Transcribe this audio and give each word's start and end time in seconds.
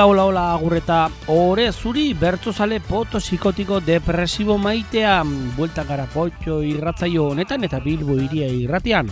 Hola, 0.00 0.08
hola, 0.08 0.24
hola, 0.24 0.54
agurreta, 0.54 1.10
ore 1.26 1.70
zuri, 1.72 2.14
bertzozale 2.14 2.78
poto 2.80 3.18
psikotiko 3.20 3.82
depresibo 3.84 4.56
maitea, 4.56 5.18
buelta 5.58 5.84
gara 5.84 6.06
potxo 6.08 6.62
irratzaio 6.64 7.26
honetan 7.34 7.66
eta 7.68 7.82
bilbo 7.84 8.16
iria 8.16 8.46
irratian. 8.48 9.10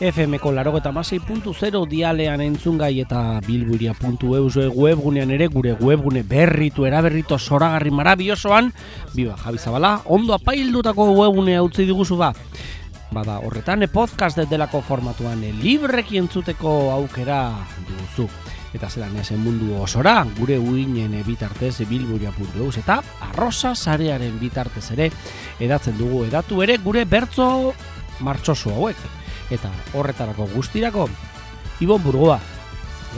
FM-ko 0.00 0.52
larogeta 0.52 0.94
dialean 1.90 2.40
entzungai 2.40 3.00
eta 3.00 3.40
bilbuiria.eus 3.46 4.56
webgunean 4.72 5.30
ere 5.30 5.48
gure 5.48 5.74
webgune 5.74 6.22
berritu 6.22 6.86
eraberrito 6.86 7.38
zoragarri 7.38 7.90
marabiosoan, 7.90 8.72
biba, 9.12 9.36
Javi 9.36 9.58
Zabala, 9.58 10.00
ondo 10.06 10.32
apaildutako 10.32 11.12
webgunea 11.12 11.62
utzi 11.62 11.84
diguzu 11.84 12.16
ba. 12.16 12.32
Bada, 13.12 13.40
horretan, 13.40 13.82
e 13.82 13.88
podcast 13.88 14.38
delako 14.38 14.80
formatuan, 14.80 15.44
e 15.44 15.52
libreki 15.52 16.16
entzuteko 16.16 16.92
aukera 16.92 17.50
duzu 17.84 18.30
eta 18.74 18.88
zelan 18.90 19.16
ezen 19.18 19.40
mundu 19.42 19.74
osora, 19.82 20.20
gure 20.38 20.58
uinen 20.58 21.16
bitartez 21.26 21.80
bilburia.eus 21.88 22.76
eta 22.78 23.00
arrosa 23.30 23.74
sarearen 23.74 24.38
bitartez 24.38 24.90
ere 24.94 25.10
edatzen 25.60 25.98
dugu 25.98 26.24
edatu 26.28 26.62
ere 26.62 26.78
gure 26.78 27.04
bertzo 27.04 27.74
martxoso 28.20 28.74
hauek. 28.76 28.96
Eta 29.50 29.70
horretarako 29.98 30.46
guztirako, 30.54 31.08
Ibon 31.80 32.02
Burgoa, 32.04 32.38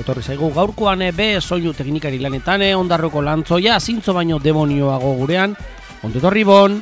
etorri 0.00 0.22
zaigu 0.22 0.48
gaurkoan 0.54 1.02
be 1.16 1.34
soinu 1.40 1.74
teknikari 1.76 2.20
lanetan, 2.22 2.62
ondarroko 2.78 3.20
lantzoia, 3.20 3.78
zintzo 3.80 4.14
baino 4.14 4.38
demonioago 4.38 5.12
gurean, 5.18 5.56
ondetorri 6.02 6.44
bon, 6.44 6.78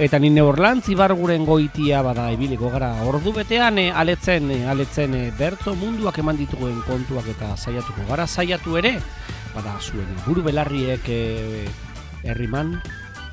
Eta 0.00 0.16
nine 0.18 0.40
horlantz 0.40 0.88
ibarguren 0.88 1.44
goitia 1.44 2.00
bada 2.02 2.30
ibiliko 2.32 2.70
gara 2.72 2.94
ordu 3.04 3.34
betean 3.36 3.76
e, 3.78 3.90
aletzen, 3.92 4.48
e, 4.50 4.62
aletzen 4.64 5.12
e, 5.14 5.26
bertzo 5.36 5.74
munduak 5.76 6.16
eman 6.22 6.38
dituen 6.40 6.78
kontuak 6.86 7.28
eta 7.28 7.52
saiatuko 7.58 8.06
gara 8.08 8.24
saiatu 8.26 8.78
ere 8.80 8.94
bada 9.52 9.76
zuen 9.84 10.08
buru 10.24 10.46
belarriek 10.48 11.08
e, 11.12 11.20
herriman, 12.24 12.78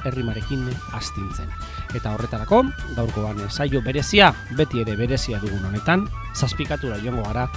herrimarekin 0.03 0.67
astintzen. 0.99 1.47
Eta 1.95 2.11
horretarako, 2.13 2.65
gaurkoan 2.97 3.39
saio 3.49 3.81
berezia, 3.81 4.33
beti 4.57 4.83
ere 4.83 4.97
berezia 4.99 5.39
dugun 5.39 5.63
honetan, 5.71 6.05
zazpikatura 6.35 6.99
joango 7.01 7.23
gara 7.31 7.47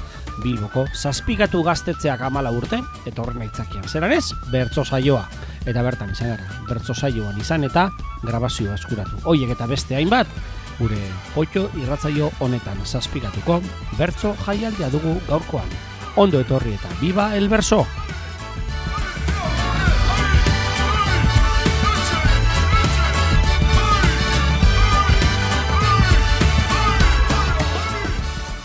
Bilboko, 0.43 0.87
zazpikatu 0.95 1.63
gaztetzeak 1.67 2.21
amala 2.25 2.51
urte, 2.55 2.81
eta 3.07 3.23
horren 3.23 3.43
aitzakian. 3.45 3.85
Zeran 3.89 4.13
ez, 4.13 4.33
bertzo 4.53 4.85
saioa 4.85 5.27
eta 5.67 5.83
bertan 5.87 6.11
izan 6.11 6.33
gara, 6.33 6.49
bertzo 6.69 6.95
saioan 6.95 7.39
izan 7.41 7.65
eta 7.69 7.89
grabazioa 8.25 8.75
eskuratu. 8.81 9.21
Hoiek 9.31 9.55
eta 9.55 9.69
beste 9.71 9.97
hainbat, 9.99 10.31
gure 10.79 10.99
oito 11.39 11.69
irratzaio 11.79 12.33
honetan 12.41 12.81
zazpikatuko, 12.85 13.61
bertzo 13.99 14.35
jaialdea 14.47 14.91
dugu 14.91 15.19
gaurkoan. 15.29 15.77
Ondo 16.17 16.41
etorri 16.43 16.75
eta 16.77 16.91
biba 17.01 17.33
el 17.37 17.49
berso! 17.49 17.87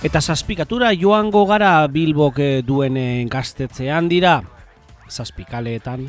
Eta 0.07 0.21
zazpikatura 0.21 0.93
joango 0.95 1.41
gara 1.49 1.81
Bilbok 1.91 2.37
eh, 2.39 2.61
duen 2.63 2.95
gaztetzean 3.27 4.05
dira, 4.07 4.37
zazpikaleetan, 5.11 6.05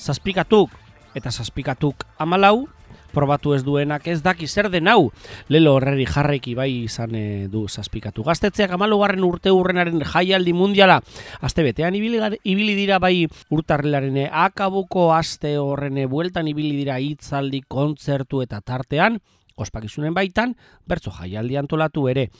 zazpikatuk 0.00 0.72
eta 1.12 1.28
zazpikatuk 1.28 2.06
amalau, 2.16 2.70
probatu 3.12 3.52
ez 3.52 3.60
duenak 3.66 4.06
ez 4.08 4.22
daki 4.24 4.48
zer 4.48 4.70
den 4.72 4.88
hau. 4.88 5.10
Lelo 5.52 5.74
horreri 5.76 6.06
jarraiki 6.08 6.54
bai 6.56 6.70
izan 6.86 7.12
e, 7.14 7.24
du 7.52 7.66
zazpikatu. 7.68 8.24
Gaztetzeak 8.24 8.72
amalugarren 8.72 9.28
urte 9.28 9.52
urrenaren 9.52 10.00
jaialdi 10.00 10.54
mundiala. 10.56 11.02
Aste 11.44 11.60
betean 11.66 11.92
ibili, 11.92 12.72
dira 12.78 12.98
bai 13.04 13.26
urtarrilaren 13.50 14.30
akabuko 14.32 15.10
aste 15.12 15.58
horren 15.58 16.00
bueltan 16.08 16.48
ibili 16.48 16.72
dira 16.78 16.96
hitzaldi 17.04 17.66
kontzertu 17.68 18.40
eta 18.40 18.62
tartean, 18.64 19.20
ospakizunen 19.60 20.14
baitan, 20.16 20.56
bertzo 20.88 21.12
jaialdi 21.12 21.60
antolatu 21.60 22.08
ere. 22.08 22.30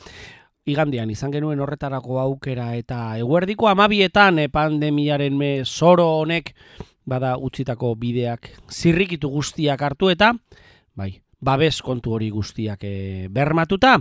Igandian 0.63 1.11
izan 1.11 1.33
genuen 1.35 1.59
horretarako 1.59 2.21
aukera 2.23 2.69
eta 2.79 3.17
eguerdiko 3.19 3.67
amabietan 3.67 4.39
e, 4.39 4.47
pandemiaren 4.53 5.35
me 5.35 5.65
soro 5.65 6.07
honek 6.21 6.53
bada 7.03 7.33
utzitako 7.35 7.97
bideak 7.99 8.47
zirrikitu 8.71 9.31
guztiak 9.33 9.83
hartu 9.83 10.13
eta 10.13 10.31
bai, 10.95 11.17
babes 11.43 11.81
kontu 11.83 12.15
hori 12.15 12.31
guztiak 12.31 12.85
e, 12.87 13.27
bermatuta, 13.27 13.97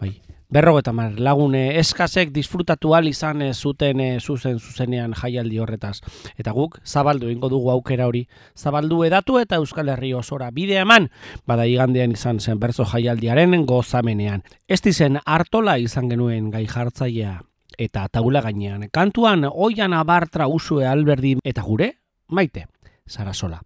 bai, 0.00 0.14
berrogeta 0.50 0.92
mar 0.92 1.14
lagune 1.18 1.78
eskasek 1.78 2.32
disfrutatu 2.34 2.90
izan 3.06 3.42
e, 3.42 3.54
zuten 3.54 4.00
e, 4.00 4.20
zuzen 4.20 4.58
zuzenean 4.58 5.14
jaialdi 5.14 5.58
horretaz. 5.58 6.00
Eta 6.36 6.52
guk 6.52 6.80
zabaldu 6.84 7.30
ingo 7.30 7.48
dugu 7.48 7.70
aukera 7.70 8.06
hori, 8.06 8.26
zabaldu 8.56 9.04
edatu 9.04 9.38
eta 9.38 9.56
Euskal 9.56 9.88
Herri 9.88 10.12
osora 10.12 10.50
bidea 10.50 10.82
eman, 10.82 11.08
bada 11.46 11.66
igandean 11.66 12.12
izan 12.12 12.40
zen 12.40 12.58
berzo 12.58 12.84
jaialdiaren 12.84 13.64
gozamenean. 13.64 14.42
Ez 14.68 14.82
dizen 14.82 15.20
hartola 15.24 15.78
izan 15.78 16.08
genuen 16.08 16.50
gai 16.50 16.66
jartzailea 16.66 17.40
eta 17.78 18.08
taula 18.08 18.42
gainean. 18.42 18.88
Kantuan 18.92 19.46
oian 19.50 19.92
abartra 19.92 20.48
usue 20.48 20.86
alberdi 20.86 21.36
eta 21.44 21.62
gure, 21.62 21.94
maite, 22.28 22.66
Sarasola. 23.06 23.60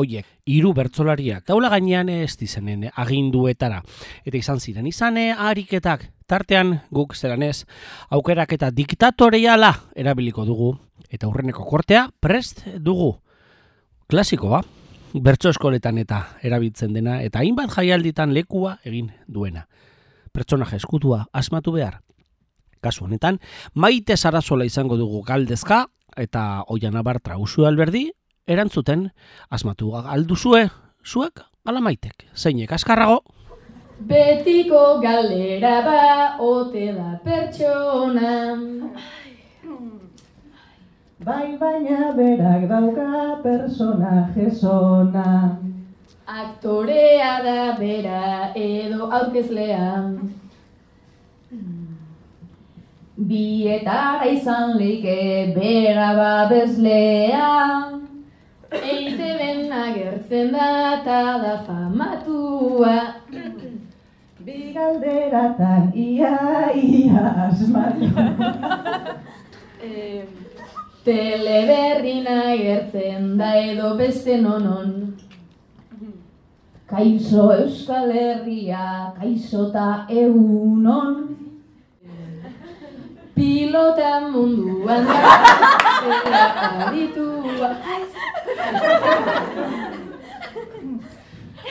Oiek, 0.00 0.24
hiru 0.46 0.72
bertzolariak 0.72 1.44
taula 1.44 1.68
gainean 1.68 2.08
ez 2.08 2.36
dizenen 2.40 2.88
aginduetara. 2.96 3.82
Eta 4.24 4.38
izan 4.38 4.60
ziren 4.60 4.86
izane 4.86 5.32
ariketak 5.36 6.06
tartean 6.30 6.76
guk 6.94 7.16
zelanez 7.18 7.64
aukerak 8.14 8.54
eta 8.54 8.70
diktatoreala 8.70 9.72
erabiliko 9.98 10.46
dugu. 10.46 10.76
Eta 11.10 11.26
hurreneko 11.26 11.64
kortea 11.66 12.06
prest 12.22 12.62
dugu. 12.78 13.16
Klasikoa, 14.10 14.62
bertso 15.18 15.50
eskoletan 15.50 15.98
eta 15.98 16.20
erabiltzen 16.46 16.94
dena 16.94 17.18
eta 17.24 17.42
hainbat 17.42 17.72
jaialditan 17.74 18.34
lekua 18.34 18.76
egin 18.86 19.10
duena. 19.26 19.66
Pertsonaje 20.30 20.78
eskutua 20.78 21.24
asmatu 21.32 21.74
behar. 21.74 22.00
Kasu 22.80 23.04
honetan, 23.04 23.40
maite 23.74 24.16
Sarasola 24.16 24.64
izango 24.64 24.96
dugu 24.96 25.20
galdezka, 25.26 25.84
eta 26.16 26.62
oian 26.72 26.96
abartra 26.96 27.36
usu 27.36 27.66
alberdi, 27.68 28.06
erantzuten, 28.48 29.10
asmatu 29.50 29.92
alduzue, 29.98 30.70
zuek, 31.04 31.42
ala 31.66 31.82
maitek, 31.84 32.30
zeinek 32.34 32.72
askarrago. 32.72 33.20
Betiko 34.06 35.00
galera 35.02 35.82
ba, 35.84 36.36
ote 36.40 36.92
da 36.94 37.18
pertsona. 37.22 38.80
Bai 41.22 41.58
baina 41.60 42.16
berak 42.16 42.66
dauka 42.68 43.42
personaje 43.42 44.50
zona. 44.50 45.58
Aktorea 46.26 47.42
da 47.44 47.76
bera 47.78 48.52
edo 48.56 49.10
aurkezlea. 49.10 50.16
Bietara 53.18 54.24
izan 54.32 54.78
leike 54.78 55.52
bera 55.54 56.14
babezlea. 56.16 57.52
Eite 58.72 59.30
ben 59.38 59.72
agertzen 59.72 60.52
da 60.52 60.68
eta 60.96 61.22
da 61.42 61.56
famatua. 61.66 63.19
Bigalderatan 64.50 65.94
ia 65.94 66.70
ia 66.74 67.24
asmatu. 67.46 68.10
Eh, 69.80 70.28
teleberrin 71.04 72.26
agertzen 72.28 73.38
da 73.38 73.56
edo 73.56 73.96
beste 73.96 74.36
nonon. 74.36 75.16
Kaixo 76.84 77.46
Euskal 77.54 78.12
Herria, 78.12 79.16
kaixo 79.16 79.72
ta 79.72 80.04
eunon. 80.10 81.16
Pilota 83.34 84.20
munduan 84.28 85.08
da, 85.08 85.16
eta 86.12 86.44
aditua. 86.90 87.72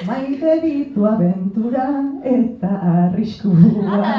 Maite 0.07 0.62
ditu 0.63 1.04
aventura 1.06 1.88
eta 2.24 2.69
arriskua. 2.92 4.13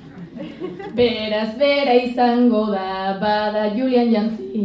Beraz 0.96 1.50
bera 1.60 1.94
izango 2.00 2.64
da, 2.72 3.18
bada 3.20 3.66
Julian 3.76 4.08
Jantzi. 4.14 4.64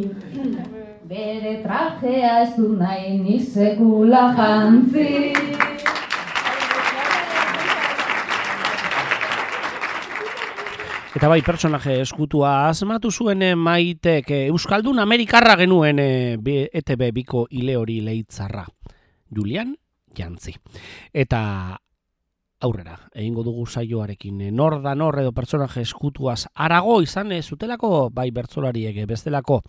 Bere 1.06 1.60
trajea 1.62 2.38
ez 2.46 2.54
du 2.56 2.70
nahi 2.80 3.18
ni 3.20 3.40
sekula 3.44 4.30
jantzi. 4.38 5.10
Eta 11.16 11.30
bai, 11.32 11.42
personaje 11.48 12.00
eskutua 12.04 12.68
asmatu 12.68 13.12
zuen 13.12 13.44
eh, 13.46 13.54
maitek 13.56 14.32
eh, 14.32 14.42
Euskaldun 14.50 15.00
Amerikarra 15.00 15.56
genuen 15.62 16.00
e, 16.04 16.10
ETB 16.82 17.12
biko 17.16 17.46
ile 17.52 17.78
hori 17.80 18.02
leitzarra. 18.04 18.66
Julian 19.36 19.76
Jantzi. 20.16 20.56
Eta 21.14 21.80
aurrera. 22.66 22.98
Egingo 23.14 23.44
dugu 23.44 23.66
saioarekin 23.68 24.42
e, 24.42 24.52
nor 24.52 24.80
da 24.84 24.96
nor 24.96 25.20
edo 25.20 25.34
pertsonaje 25.36 25.84
eskutuaz 25.86 26.46
arago 26.56 27.02
izan 27.04 27.32
e, 27.36 27.42
zutelako 27.44 28.10
bai 28.14 28.30
bertzolariek 28.32 29.04
e, 29.04 29.06
bestelako 29.10 29.62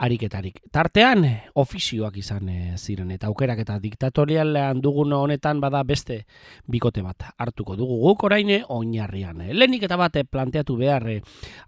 ariketarik. 0.00 0.62
Tartean, 0.72 1.26
ofizioak 1.60 2.16
izan 2.20 2.48
e, 2.48 2.58
ziren, 2.78 3.10
eta 3.12 3.28
aukerak 3.28 3.60
eta 3.62 3.76
diktatorialean 3.82 4.80
dugun 4.80 5.12
honetan 5.12 5.60
bada 5.60 5.82
beste 5.84 6.22
bikote 6.70 7.02
bat 7.04 7.26
hartuko 7.36 7.76
dugu 7.76 7.98
guk 8.06 8.24
oraine 8.30 8.62
oinarrian. 8.72 9.42
Lenik 9.52 9.84
eta 9.84 9.98
bate 10.00 10.24
planteatu 10.24 10.78
behar 10.80 11.04
e, 11.10 11.18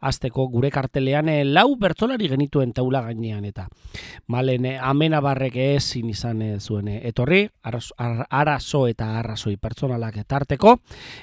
azteko 0.09 0.47
gure 0.53 0.71
kartelean 0.73 1.29
e, 1.29 1.43
lau 1.45 1.75
bertzolari 1.77 2.31
genituen 2.33 2.73
taula 2.73 3.03
gainean 3.05 3.45
eta 3.45 3.67
malen 4.33 4.71
amena 4.81 5.21
barrek 5.21 5.59
ezin 5.67 6.09
izan 6.15 6.43
e, 6.43 6.51
zuen 6.61 6.89
etorri, 6.95 7.45
arazo 7.63 8.87
eta 8.89 9.11
arrazoi 9.21 9.59
pertsonalak 9.61 10.23
tarteko, 10.29 10.79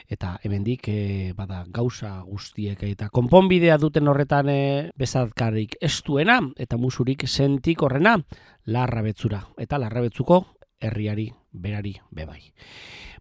eta 0.09 0.35
hemendik 0.43 0.91
bada 1.35 1.63
gauza 1.73 2.19
guztiek 2.27 2.83
eta 2.85 3.09
konponbidea 3.09 3.77
duten 3.81 4.07
horretan 4.07 4.49
bezatkarik 4.99 5.75
estuena, 5.81 6.39
eta 6.57 6.77
musu 6.77 6.98
zurik 6.99 7.27
sentik 7.27 7.81
horrena 7.81 8.17
larra 8.65 9.01
betzura. 9.01 9.45
Eta 9.57 9.77
larra 9.79 10.01
betzuko 10.03 10.41
herriari 10.79 11.29
berari 11.51 11.93
bebai. 12.11 12.41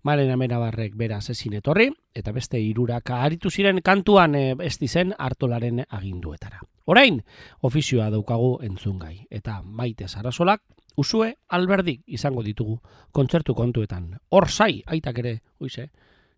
Maren 0.03 0.31
amena 0.31 0.59
barrek 0.59 0.97
bera 0.99 1.21
zezin 1.21 1.55
etorri, 1.59 1.89
eta 2.15 2.33
beste 2.33 2.59
irurak 2.63 3.11
aritu 3.15 3.51
ziren 3.51 3.81
kantuan 3.83 4.35
e, 4.35 4.43
ez 4.63 4.79
dizen 4.79 5.15
hartolaren 5.19 5.85
aginduetara. 5.89 6.61
Orain, 6.87 7.21
ofizioa 7.63 8.09
daukagu 8.11 8.59
entzungai, 8.65 9.27
eta 9.31 9.61
maite 9.63 10.09
zarasolak, 10.09 10.63
usue 10.97 11.35
alberdik 11.49 12.03
izango 12.07 12.43
ditugu 12.43 12.79
kontzertu 13.13 13.55
kontuetan. 13.55 14.15
Hor 14.31 14.49
zai, 14.49 14.83
aitak 14.87 15.19
ere, 15.23 15.35
oize, 15.61 15.91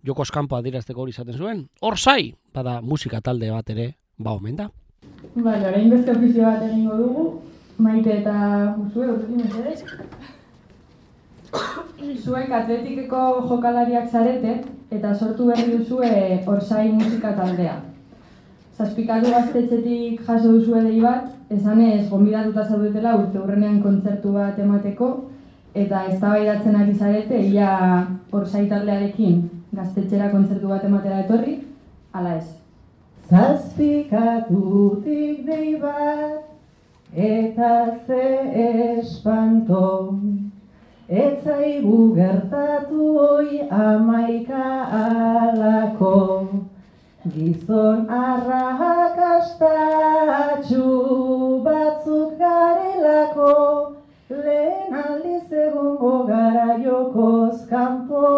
joko 0.05 0.27
eskampo 0.27 0.57
adirazteko 0.57 1.05
hori 1.05 1.17
izaten 1.17 1.39
zuen, 1.39 1.65
hor 1.81 1.99
zai, 1.99 2.35
bada 2.53 2.81
musika 2.81 3.21
talde 3.21 3.53
bat 3.53 3.71
ere, 3.77 3.95
ba 4.19 4.37
omen 4.37 4.57
da. 4.57 4.71
Bai, 5.35 5.61
orain 5.63 5.91
beste 5.93 6.11
ofizio 6.11 6.43
bat 6.43 6.63
egingo 6.67 6.97
dugu, 6.99 7.25
maite 7.79 8.17
eta 8.19 8.35
usue, 8.83 9.07
horrekin 9.07 9.41
ez 9.71 9.83
Zuek 12.25 12.51
atletikeko 12.51 13.21
jokalariak 13.49 14.11
zarete 14.11 14.57
eta 14.91 15.15
sortu 15.15 15.47
berri 15.47 15.77
duzue 15.77 16.43
orsai 16.47 16.89
musika 16.93 17.33
taldea. 17.39 17.77
Zazpikatu 18.77 19.31
gaztetxetik 19.31 20.21
jaso 20.27 20.53
duzue 20.53 20.83
dei 20.83 21.01
bat, 21.01 21.29
esanez 21.51 22.09
gombidatuta 22.11 22.65
zaudetela 22.69 23.17
urte 23.23 23.39
hurrenean 23.39 23.83
kontzertu 23.83 24.33
bat 24.37 24.59
emateko 24.59 25.11
eta 25.75 26.07
eztabaidatzen 26.13 26.77
ari 26.77 26.95
zarete 26.95 27.43
ia 27.53 27.75
orsai 28.33 28.67
taldearekin 28.73 29.45
gaztetxera 29.73 30.33
kontzertu 30.35 30.75
bat 30.75 30.85
ematera 30.85 31.21
etorri, 31.27 31.61
ala 32.13 32.35
ez. 32.41 32.60
Zazpikatutik 33.31 35.47
dei 35.47 35.79
bat, 35.79 36.51
eta 37.15 37.95
ze 38.07 38.27
espanto, 38.99 40.19
etzaigu 41.07 42.15
gertatu 42.17 43.19
hoi 43.19 43.61
amaika 43.71 44.67
alako, 45.03 46.49
gizon 47.35 48.11
arrakastatxu 48.11 50.89
batzuk 51.63 52.31
garelako, 52.43 53.55
lehen 54.29 54.95
aldiz 55.05 55.53
egongo 55.53 56.27
gara 56.27 56.79
jokoz 56.83 57.59
kanpo, 57.71 58.29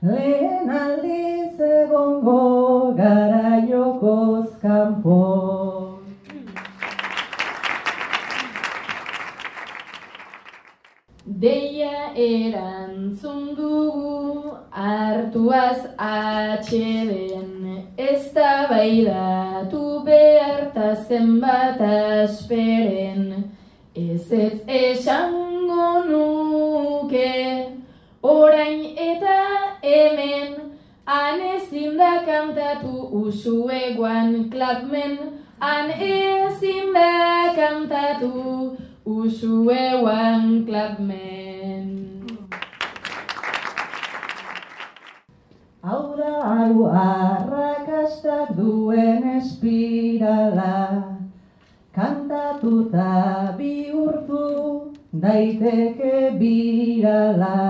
lehen 0.00 0.70
aldiz 0.70 1.60
egongo 1.60 2.94
gara 2.96 3.60
jokoz 4.04 4.60
kanpo. 4.60 6.00
Deia 11.26 12.12
erantzun 12.14 13.56
dugu 13.56 14.56
hartuaz 14.70 15.80
atxeden 15.98 17.52
ez 17.96 18.32
da 18.34 18.66
bai 18.70 19.04
datu 19.08 19.82
beharta 20.06 20.94
zenbat 21.08 21.80
asperen 21.80 22.93
Han 34.74 35.90
ezin 35.90 36.92
da 36.94 37.54
kantatu 37.56 38.76
usu 39.04 39.70
eguan 39.70 40.66
klapmen 40.66 42.04
Hau 45.84 46.16
da 46.16 46.32
hau 46.48 46.86
arrakastak 46.88 48.56
duen 48.56 49.22
espirala. 49.36 50.76
Kantatuta 51.94 53.54
bihurtu 53.58 54.44
daiteke 55.12 56.14
birala. 56.40 57.60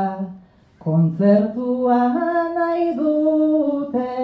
Kontzertua 0.79 1.99
nahi 2.55 2.87
dute, 3.01 4.15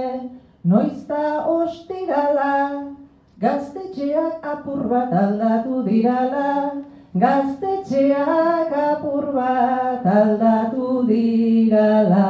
noizta 0.64 1.46
ostirala, 1.48 2.94
gaztetxeak 3.40 4.44
apur 4.44 4.88
bat 4.88 5.12
aldatu 5.12 5.82
dirala, 5.86 6.84
gaztetxeak 7.16 8.72
apur 8.72 9.32
bat 9.32 10.04
aldatu 10.04 11.06
dirala. 11.08 12.28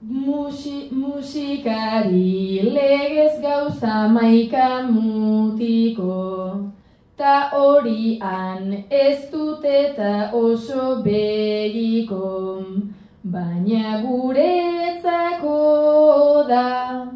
Musi, 0.00 0.88
musikari 0.90 2.64
legez 2.72 3.40
gauza 3.42 4.08
maika 4.08 4.88
mutiko, 4.88 6.72
ta 7.16 7.50
hori 7.52 8.18
han 8.20 8.72
ez 8.90 9.30
dut 9.30 9.64
eta 9.64 10.32
oso 10.32 11.02
begiko, 11.04 12.26
baina 13.24 14.02
guretzako 14.02 15.56
da, 16.48 17.06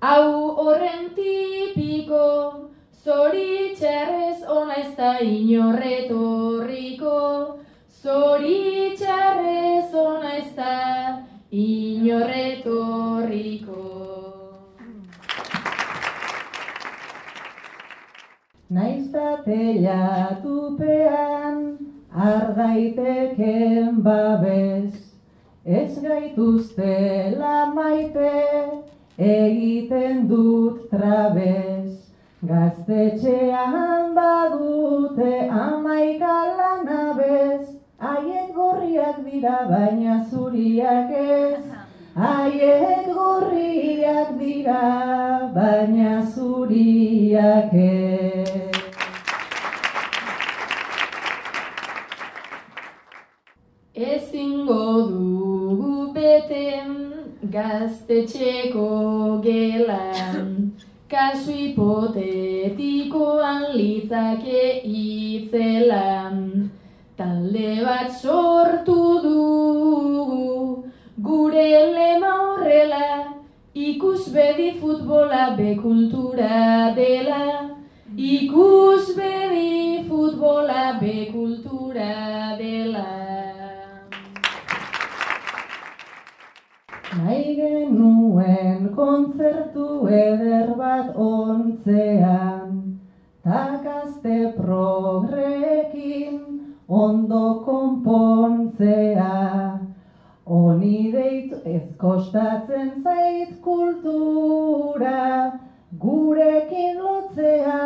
hau 0.00 0.56
horren 0.64 1.10
tipiko, 1.14 2.70
zoritxarrez 3.04 4.42
ona 4.48 4.74
ez 4.80 4.96
da 4.96 5.18
inorretorriko, 5.20 7.58
zoritxarrez 8.02 9.94
ona 9.94 10.36
ez 10.38 10.54
da 10.56 11.22
inorretorriko. 11.50 13.82
Naizta 18.72 19.44
tupean 20.42 21.76
ardaiteken 22.16 24.02
babez, 24.02 25.11
ez 25.64 26.00
gaituzte 26.02 27.36
la 27.38 27.72
maite 27.74 28.30
egiten 29.16 30.26
dut 30.28 30.88
trabez. 30.90 31.98
Gaztetxean 32.42 34.14
badute 34.16 35.48
amaika 35.48 36.38
lanabez, 36.58 37.68
haiek 37.98 38.50
gorriak 38.54 39.22
dira 39.24 39.58
baina 39.70 40.24
zuriak 40.30 41.10
ez. 41.10 41.64
Haiek 42.16 43.06
gorriak 43.14 44.34
dira, 44.38 44.82
baina 45.54 46.26
zuriak 46.34 47.72
Ezingo 53.94 55.08
dugu 55.08 55.21
beten 55.21 55.21
gaztetxeko 57.52 58.88
gelan, 59.44 60.72
kasu 61.08 61.52
hipotetikoan 61.60 63.64
litzake 63.76 64.80
itzelan, 64.84 66.70
talde 67.16 67.84
bat 67.84 68.10
sortu 68.22 69.00
dugu, 69.26 70.52
Gure 71.20 71.70
lema 71.94 72.28
horrela, 72.42 73.34
ikus 73.74 74.32
bedi 74.32 74.70
futbola 74.80 75.54
bekultura 75.58 76.94
dela. 76.96 77.68
Ikus 78.16 79.14
bedi 79.14 80.04
futbola 80.08 80.98
bekultura 81.00 82.56
dela. 82.58 83.21
Nahi 87.12 87.56
genuen 87.58 88.86
kontzertu 88.96 90.08
eder 90.08 90.70
bat 90.78 91.10
ontzean, 91.24 92.70
takazte 93.44 94.38
progrekin 94.56 96.38
ondo 96.88 97.42
konpontzea. 97.66 99.34
Oni 100.46 101.12
deitu 101.12 101.60
ez 101.74 101.84
kostatzen 102.00 102.90
zait 103.04 103.60
kultura, 103.60 105.52
gurekin 106.06 106.96
lotzea, 106.96 107.84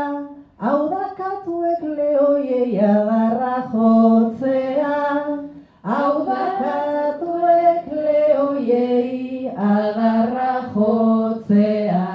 hau 0.62 0.78
da 0.95 1.11
katuek 1.18 1.83
lehoiei 1.99 2.78
adarra 2.78 3.59
jotzea. 3.75 4.95
Hau 5.87 6.26
da 6.26 6.45
katuek 6.59 7.85
lehoiei 7.95 9.47
adarra 9.55 10.55
jotzea. 10.75 12.07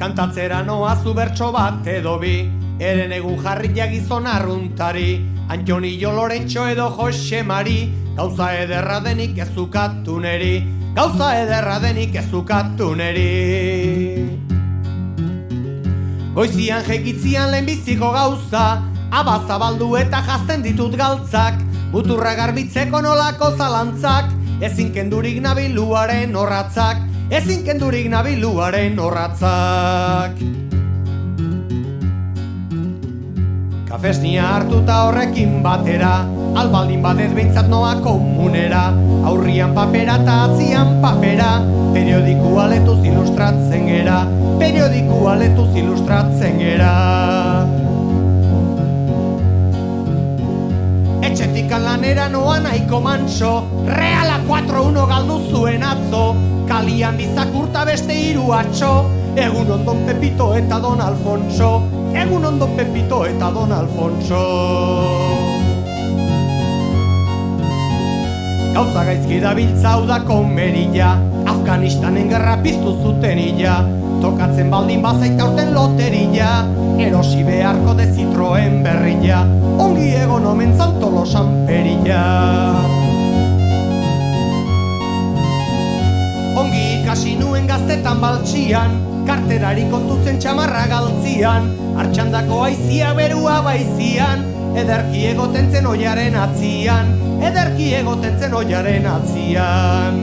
Kantatzera 0.00 0.64
noa 0.66 0.96
zu 0.96 1.14
bertso 1.14 1.52
bat 1.52 1.86
edo 1.86 2.18
bi 2.18 2.34
Eren 2.82 3.12
egun 3.12 3.38
jarriak 3.38 3.94
gizon 3.94 4.26
arruntari 4.26 5.20
Antonio 5.48 6.10
Lorentxo 6.10 6.66
edo 6.66 6.90
Jose 6.90 7.44
Mari 7.44 7.78
Gauza 8.16 8.50
ederra 8.64 8.98
denik 9.04 9.38
ezukatu 9.38 10.18
neri 10.18 10.75
Gauza 10.96 11.34
ederra 11.36 11.74
denik 11.76 12.14
ezukatu 12.16 12.94
neri 12.96 14.30
Goizian 16.32 16.86
jekitzian 16.88 17.50
lehenbiziko 17.52 18.08
gauza 18.14 18.62
Abazabaldu 19.12 19.90
eta 20.00 20.22
jazten 20.24 20.64
ditut 20.64 20.96
galtzak. 20.96 21.60
Muturra 21.92 22.32
garbitzeko 22.38 23.02
nolako 23.04 23.50
zalantzak 23.58 24.32
Ezin 24.64 24.88
kendurik 24.96 25.36
nabiluaren 25.44 26.32
horratzak 26.32 27.04
Ezin 27.28 27.60
kendurik 27.68 28.08
nabiluaren 28.08 28.96
horratzak 28.96 30.40
Kafesnia 33.92 34.48
hartuta 34.54 35.02
horrekin 35.10 35.60
batera 35.60 36.14
Albaldin 36.56 37.02
badet 37.04 37.34
behintzat 37.36 37.68
noa 37.68 37.98
komunera. 38.00 38.88
Aurrian 39.28 39.74
papera 39.76 40.16
eta 40.22 40.36
atzian 40.46 40.96
papera. 41.02 41.50
Periodiku 41.92 42.54
aletuz 42.62 42.98
ilustratzen 43.04 43.84
gera. 43.90 44.22
Periodiku 44.58 45.20
aletuz 45.28 45.68
ilustratzen 45.76 46.56
gera. 46.62 46.94
Etxetik 51.28 51.70
lanera 51.84 52.30
noa 52.32 52.56
nahiko 52.64 53.00
manso 53.04 53.52
Reala 53.84 54.40
4-1 54.48 55.06
galdu 55.12 55.40
zuen 55.50 55.84
atzo. 55.84 56.24
Kalian 56.66 57.20
bizakurta 57.20 57.84
beste 57.86 58.16
hiru 58.16 58.48
atxo 58.56 58.94
Egun 59.36 59.68
ondon 59.70 60.06
Pepito 60.08 60.54
eta 60.56 60.80
Don 60.80 61.00
Alfonso. 61.04 61.82
Egun 62.16 62.48
ondon 62.48 62.72
Pepito 62.78 63.26
eta 63.28 63.52
Don 63.52 63.72
Alfonso 63.76 65.35
Gauza 68.76 69.06
gaizki 69.08 69.38
da 69.40 70.18
komerilla 70.28 71.16
Afganistanen 71.48 72.28
gerra 72.28 72.58
piztu 72.60 72.90
zuten 73.00 73.38
illa. 73.38 73.76
Tokatzen 74.20 74.68
baldin 74.68 75.00
bazait 75.00 75.40
aurten 75.40 75.72
loterilla. 75.72 76.48
Erosi 77.00 77.40
beharko 77.44 77.94
de 77.96 78.04
Citroen 78.12 78.82
berrilla. 78.84 79.46
Ongi 79.80 80.10
egon 80.20 80.44
omen 80.44 80.76
zantolosan 80.76 81.64
perilla 81.66 82.20
Ongi 86.60 87.00
ikasi 87.00 87.38
nuen 87.40 87.64
gaztetan 87.66 88.20
baltxian. 88.20 89.00
Karterari 89.24 89.88
kontutzen 89.88 90.36
txamarra 90.36 90.84
galtzian. 90.92 91.72
Artxandako 91.96 92.60
aizia 92.68 93.14
berua 93.16 93.62
baizian 93.64 94.44
Ederki 94.76 95.22
egoten 95.30 95.70
zen 95.72 95.86
oiaren 95.88 96.34
atzian 96.36 97.06
Ederki 97.40 97.86
egoten 97.96 98.34
zen 98.36 98.54
oiaren 98.56 99.06
atzian. 99.08 100.18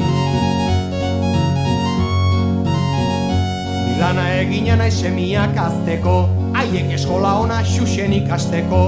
Lana 3.98 4.28
egina 4.44 4.76
nahi 4.78 4.94
semiak 4.94 5.58
azteko 5.58 6.14
Haiek 6.54 6.94
eskola 7.00 7.34
ona 7.42 7.64
xuxen 7.66 8.14
ikasteko 8.20 8.84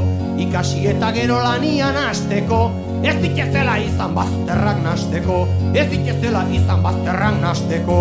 Ikasi 0.45 0.83
eta 0.91 1.09
gero 1.15 1.39
lanian 1.39 1.95
hasteko. 1.95 2.59
Ez 3.07 3.15
dikezela 3.23 3.77
izan 3.81 4.13
bazterrak 4.17 4.83
nasteko 4.85 5.39
Ez 5.73 5.87
dikezela 5.89 6.45
izan 6.53 6.85
bazterrak 6.85 7.41
nasteko. 7.41 7.99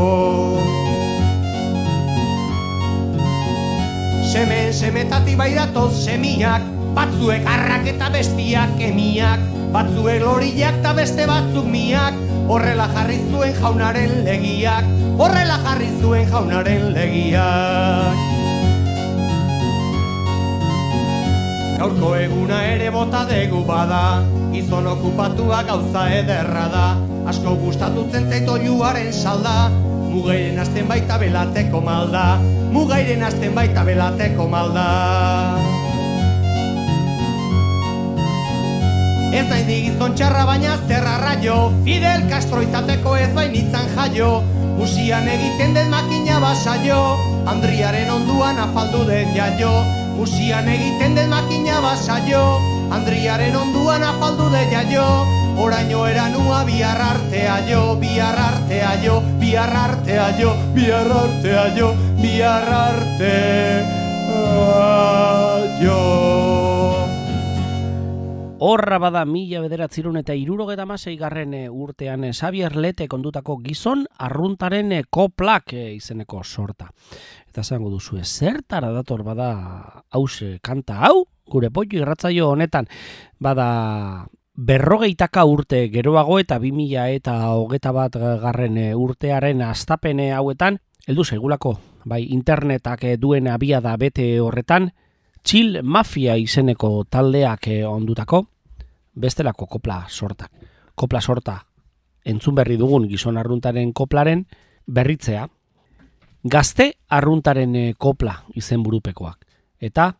Semen 4.34 4.72
semetati 4.74 5.38
bai 5.38 5.52
datoz 5.54 5.92
semiak 6.04 6.73
Batzuek 6.94 7.42
arrak 7.50 7.88
eta 7.90 8.08
bestiak 8.14 8.78
emiak 8.78 9.42
Batzuek 9.74 10.22
loriak 10.22 10.78
eta 10.78 10.92
beste 10.94 11.26
batzuk 11.26 11.66
miak. 11.66 12.14
Horrela 12.46 12.86
jarri 12.92 13.18
zuen 13.32 13.54
jaunaren 13.58 14.20
legiak 14.26 14.86
Horrela 15.18 15.56
jarri 15.64 15.88
zuen 16.00 16.28
jaunaren 16.30 16.92
legiak. 16.94 18.22
Gaurko 21.80 22.14
eguna 22.16 22.62
ere 22.70 22.90
bota 22.94 23.24
degu 23.28 23.64
bada 23.66 24.22
Gizon 24.54 24.86
okupatua 24.86 25.64
gauza 25.66 26.06
ederra 26.14 26.68
da. 26.70 26.86
Asko 27.30 27.56
gustatutzen 27.58 28.30
zait 28.30 28.48
oiuaren 28.48 29.10
salda 29.12 29.70
Mugairen 30.14 30.60
hasten 30.62 30.86
baita 30.86 31.18
belateko 31.18 31.80
malda 31.82 32.26
Mugairen 32.74 33.24
hasten 33.26 33.56
baita 33.56 33.82
belateko 33.88 34.46
malda 34.52 35.73
Ez 39.34 39.46
nahi 39.50 39.64
digizon 39.66 40.12
txarra 40.14 40.44
baina 40.46 40.76
zerra 40.86 41.16
raio 41.18 41.54
Fidel 41.82 42.22
Castro 42.30 42.60
izateko 42.62 43.16
ez 43.18 43.32
bainitzan 43.34 43.88
jaio. 43.96 44.28
Musian 44.78 45.26
egiten 45.26 45.74
den 45.74 45.90
makina 45.90 46.36
basaio. 46.42 46.98
Andriaren 47.50 48.12
onduan 48.14 48.60
afaldu 48.62 49.00
den 49.08 49.32
jaio. 49.34 49.72
Musian 50.14 50.68
egiten 50.70 51.18
den 51.18 51.34
makina 51.34 51.80
basaio. 51.82 52.44
Andriaren 52.94 53.56
onduan 53.58 54.06
afaldu 54.06 54.46
den 54.54 54.70
jaio. 54.70 55.08
Oraino 55.64 56.06
eranua 56.06 56.62
bihar 56.66 57.02
artea 57.02 57.58
jo, 57.68 57.82
bihar 57.98 58.38
artea 58.38 58.94
jo, 59.02 59.20
bihar 59.42 59.74
artea 59.82 60.28
jo, 60.38 60.54
bihar 60.74 61.10
artea 61.22 61.66
jo, 61.78 61.90
bihar 62.22 62.70
artea 62.78 63.82
jo. 65.82 66.33
Horra 68.64 68.96
bada 68.96 69.26
mila 69.28 69.58
bederatzirun 69.60 70.14
eta 70.16 70.32
irurogeta 70.40 70.86
masei 70.88 71.18
garren 71.20 71.50
eh, 71.52 71.66
urtean 71.68 72.22
eh, 72.24 72.30
Xavier 72.32 72.72
Lete 72.80 73.04
kondutako 73.12 73.58
gizon 73.60 74.06
arruntaren 74.24 74.94
eh, 74.96 75.02
koplak 75.10 75.74
izeneko 75.76 76.40
sorta. 76.44 76.86
Eta 77.44 77.60
zango 77.60 77.90
duzu, 77.92 78.16
zertara 78.24 78.88
dator 78.94 79.20
bada 79.26 79.50
hause 80.16 80.60
kanta 80.64 80.96
hau, 81.04 81.26
gure 81.44 81.68
poitu 81.68 81.98
irratzaio 82.00 82.48
honetan, 82.54 82.88
bada 83.38 83.66
berrogeitaka 84.54 85.44
urte 85.44 85.82
geroago 85.92 86.40
eta 86.40 86.56
bi 86.62 86.72
mila 86.72 87.10
eta 87.12 87.36
hogeta 87.58 87.92
bat 87.92 88.16
garren 88.16 88.80
urtearen 88.96 89.60
astapene 89.60 90.30
hauetan, 90.32 90.80
heldu 91.04 91.28
segulako, 91.28 91.74
bai 92.08 92.22
internetak 92.32 93.04
duen 93.20 93.52
abiada 93.52 93.98
bete 94.00 94.38
horretan, 94.40 94.88
Chill 95.44 95.82
Mafia 95.82 96.38
izeneko 96.40 97.04
taldeak 97.12 97.68
ondutako, 97.84 98.46
bestelako 99.14 99.66
kopla 99.66 100.04
sortak. 100.08 100.50
Kopla 100.94 101.20
sorta 101.20 101.64
entzun 102.24 102.56
berri 102.56 102.76
dugun 102.80 103.06
gizon 103.08 103.36
arruntaren 103.36 103.92
koplaren 103.92 104.46
berritzea. 104.86 105.46
Gazte 106.44 106.90
arruntaren 107.08 107.76
eh, 107.76 107.94
kopla 107.96 108.42
izen 108.54 108.82
burupekoak. 108.82 109.44
Eta, 109.80 110.10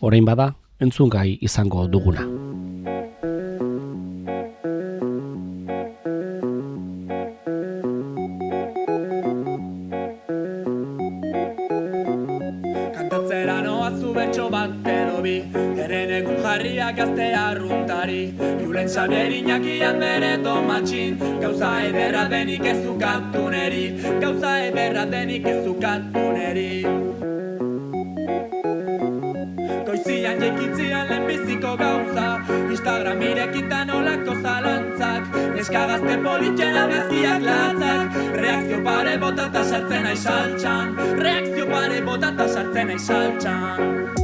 orain 0.00 0.24
bada, 0.24 0.52
entzun 0.80 1.10
gai 1.10 1.38
izango 1.42 1.86
duguna. 1.90 2.24
Jarriak 16.58 16.96
gazte 16.96 17.26
arruntari. 17.38 18.34
Julen 18.58 18.88
Xabier 18.90 19.30
Iñakian 19.30 20.00
bere 20.00 20.42
tomatxin 20.42 21.14
Gauza 21.40 21.70
ederra 21.86 22.24
denik 22.32 22.66
ez 22.66 22.80
ukatu 22.82 23.44
neri 23.52 23.84
Gauza 24.18 24.56
ederra 24.66 25.04
denik 25.06 25.46
ez 25.46 25.62
ukatu 25.70 26.24
neri 26.34 26.82
Goizian 29.86 30.42
jeikitzian 30.42 31.06
lehenbiziko 31.06 31.76
gauza. 31.78 32.26
Instagram 32.74 33.22
irekitan 33.22 33.94
olako 33.94 34.34
zalantzak. 34.42 35.40
Eskagazte 35.62 36.20
politxen 36.26 36.82
abezkiak 36.82 37.42
latzak. 37.46 38.22
Reakzio 38.42 38.82
pare 38.84 39.16
botata 39.22 39.62
sartzen 39.64 40.10
aisaltxan 40.10 40.96
Reakzio 41.22 41.70
pare 41.70 42.02
botata 42.02 42.48
sartzen 42.48 42.96
Oetikan 42.98 44.17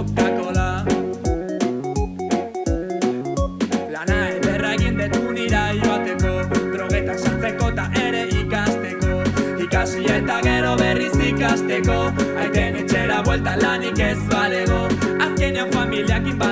Coca-Cola. 0.00 0.84
Lana 3.92 4.18
ederra 4.36 4.70
egin 4.78 4.96
detu 4.96 5.34
nira 5.36 5.64
joateko 5.80 6.30
Drogetak 6.72 7.18
sartzeko 7.18 7.68
eta 7.74 7.84
ere 8.04 8.22
ikasteko. 8.38 9.18
Ikasi 9.66 10.06
eta 10.14 10.38
gero 10.46 10.72
berriz 10.80 11.12
ikasteko 11.26 11.98
Aiten 12.44 12.80
etxera 12.84 13.20
buelta 13.28 13.58
lanik 13.60 14.00
ez 14.06 14.16
balego. 14.32 14.80
Azkenean 15.26 15.68
familiakin 15.76 16.38
badaukat 16.38 16.49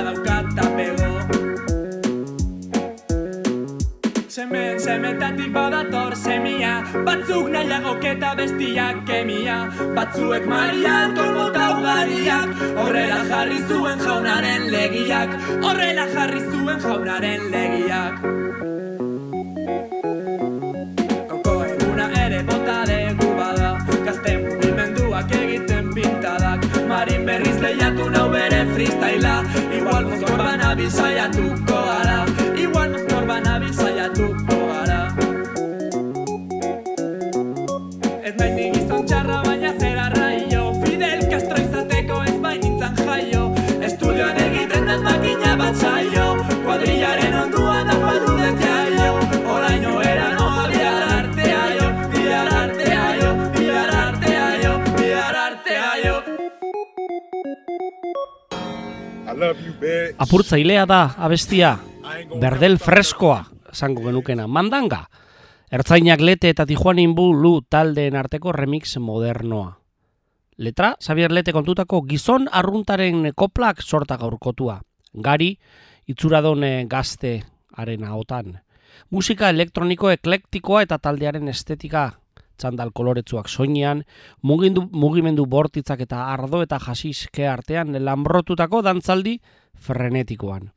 semetatik 4.89 5.53
badator 5.53 6.17
semia. 6.17 6.81
Batzuk 7.05 7.45
nahiagok 7.53 8.01
eta 8.09 8.33
bestiak 8.33 9.05
kemia. 9.05 9.69
Batzuek 9.93 10.49
marian 10.49 11.13
kolbota 11.17 11.65
ugariak 11.77 12.49
Horrela 12.81 13.21
jarri 13.29 13.59
zuen 13.69 14.01
jaunaren 14.01 14.65
legiak. 14.73 15.29
Horrela 15.61 16.05
jarri 16.15 16.41
zuen 16.49 16.79
jaunaren 16.85 17.41
legiak. 17.53 18.13
Koko 21.29 21.53
eguna 21.69 22.09
ere 22.25 22.41
bota 22.49 22.79
dugu 22.89 23.29
bada. 23.37 23.71
Gazte 24.07 24.33
mugimenduak 24.41 25.37
egiten 25.41 25.93
pintadak. 25.93 26.65
Marin 26.89 27.29
berriz 27.29 27.57
lehiatu 27.61 28.09
nau 28.09 28.27
bere 28.33 28.65
freestyla. 28.73 29.35
Igual 29.69 30.03
mozkor 30.09 30.37
banabil 30.41 30.89
saiatuko 30.89 31.77
gara 31.89 32.28
Apurtzailea 60.17 60.85
da 60.89 61.01
abestia, 61.17 61.77
berdel 62.41 62.77
freskoa, 62.81 63.43
esango 63.71 64.05
genukena, 64.05 64.47
mandanga. 64.47 65.05
Ertzainak 65.69 66.21
lete 66.21 66.49
eta 66.49 66.65
Tijuanin 66.65 67.13
bulu 67.15 67.59
taldeen 67.69 68.15
arteko 68.17 68.51
remix 68.51 68.97
modernoa. 68.97 69.75
Letra, 70.59 70.95
Xavier 70.99 71.31
Lete 71.31 71.53
kontutako 71.55 72.01
gizon 72.03 72.49
arruntaren 72.51 73.29
koplak 73.35 73.79
sorta 73.81 74.17
gaurkotua. 74.17 74.81
Gari, 75.13 75.53
itzuradon 76.09 76.65
eh, 76.67 76.85
gazte 76.89 77.43
haren 77.77 78.03
ahotan. 78.03 78.57
Musika 79.09 79.49
elektroniko 79.53 80.09
eklektikoa 80.11 80.81
eta 80.83 80.97
taldearen 80.99 81.47
estetika 81.47 82.09
txandal 82.59 82.91
koloretsuak 82.95 83.47
soinean, 83.49 84.03
mugindu, 84.43 84.85
mugimendu 84.91 85.45
bortitzak 85.49 86.03
eta 86.05 86.25
ardo 86.33 86.61
eta 86.65 86.79
jasiske 86.83 87.47
artean 87.47 87.95
lanbrotutako 88.03 88.83
dantzaldi 88.85 89.39
frenetikoan. 89.73 90.69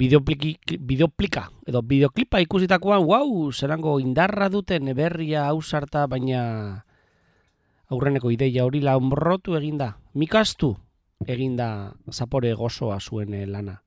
Bideopliki, 0.00 0.54
bideoplika 0.80 1.48
edo 1.68 1.82
bideoklipa 1.84 2.40
ikusitakoan, 2.40 3.04
wow, 3.04 3.50
zerango 3.52 3.98
indarra 4.00 4.48
duten 4.48 4.88
berria 4.96 5.44
ausarta, 5.50 6.06
baina 6.08 6.84
aurreneko 7.90 8.30
ideia 8.32 8.64
hori 8.64 8.80
lanbrotu 8.80 9.58
eginda, 9.58 9.96
mikastu 10.14 10.72
eginda 11.26 11.92
zapore 12.12 12.54
gozoa 12.54 12.98
zuen 13.00 13.34
lana. 13.52 13.80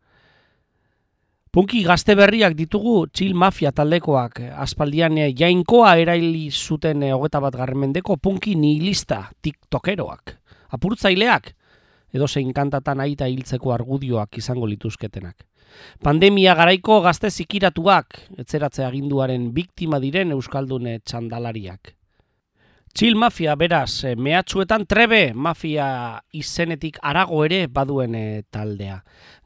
Punki 1.54 1.84
gazte 1.86 2.16
berriak 2.18 2.56
ditugu 2.58 3.12
Chill 3.13 3.36
Mafia 3.38 3.70
taldekoak 3.78 4.39
aspaldian 4.63 5.20
eh, 5.22 5.28
jainkoa 5.38 5.92
eraili 6.02 6.48
zuten 6.50 7.04
eh, 7.06 7.12
hogeta 7.13 7.44
bat 7.44 7.54
garren 7.54 7.78
mendeko 7.78 8.18
punki 8.18 8.56
nihilista 8.58 9.20
tiktokeroak. 9.46 10.34
Apurtzaileak 10.74 11.52
edo 12.10 12.26
zein 12.26 12.50
kantatan 12.58 13.06
aita 13.06 13.30
hiltzeko 13.30 13.70
argudioak 13.76 14.42
izango 14.42 14.66
lituzketenak. 14.66 15.46
Pandemia 16.02 16.56
garaiko 16.58 17.04
gazte 17.06 17.30
zikiratuak, 17.30 18.18
etzeratze 18.42 18.88
aginduaren 18.89 19.52
biktima 19.54 20.02
diren 20.02 20.34
euskaldune 20.34 21.04
txandalariak. 21.06 21.94
Chill 22.94 23.16
Mafia 23.16 23.56
beraz, 23.58 24.04
eh, 24.04 24.16
mehatxuetan 24.16 24.84
trebe 24.86 25.34
mafia 25.34 26.22
izenetik 26.30 27.00
arago 27.02 27.40
ere 27.42 27.66
baduen 27.66 28.14
eh, 28.14 28.44
taldea. 28.54 29.00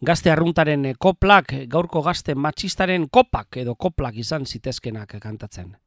Gazte 0.04 0.34
arruntaren 0.34 0.84
eh, 0.90 0.96
koplak, 1.00 1.54
gaurko 1.72 2.02
gazte 2.04 2.36
matxistaren 2.36 3.08
kopak 3.08 3.62
edo 3.64 3.78
koplak 3.80 4.20
izan 4.20 4.44
zitezkenak 4.44 5.16
kantatzen. 5.24 5.78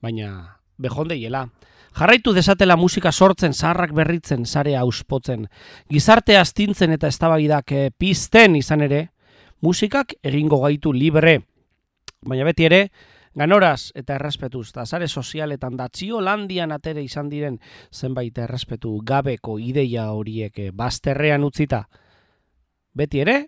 Baina, 0.00 0.56
behondeiela, 0.80 1.44
jarraitu 1.92 2.32
desatela 2.32 2.80
musika 2.80 3.12
sortzen, 3.12 3.52
zaharrak 3.52 3.92
berritzen, 3.92 4.46
sarea 4.46 4.80
auspotzen, 4.80 5.50
gizarte 5.92 6.38
astintzen 6.40 6.96
eta 6.96 7.12
eztabaidak 7.12 7.68
pizten 7.98 8.56
izan 8.56 8.80
ere, 8.80 9.10
musikak 9.60 10.16
egingo 10.22 10.62
gaitu 10.64 10.96
libre. 10.96 11.42
Baina 12.24 12.48
beti 12.48 12.64
ere, 12.64 12.86
Ganoraz 13.34 13.90
eta 13.98 14.14
errespetuz, 14.14 14.68
eta 14.70 14.84
sare 14.86 15.08
sozialetan 15.08 15.76
datzio 15.76 16.20
landian 16.22 16.70
atere 16.72 17.02
izan 17.02 17.28
diren 17.28 17.58
zenbait 17.90 18.36
errespetu 18.38 19.00
gabeko 19.02 19.58
ideia 19.58 20.10
horiek 20.14 20.58
eh, 20.58 20.70
bazterrean 20.70 21.42
utzita. 21.42 21.82
Beti 22.94 23.24
ere, 23.24 23.38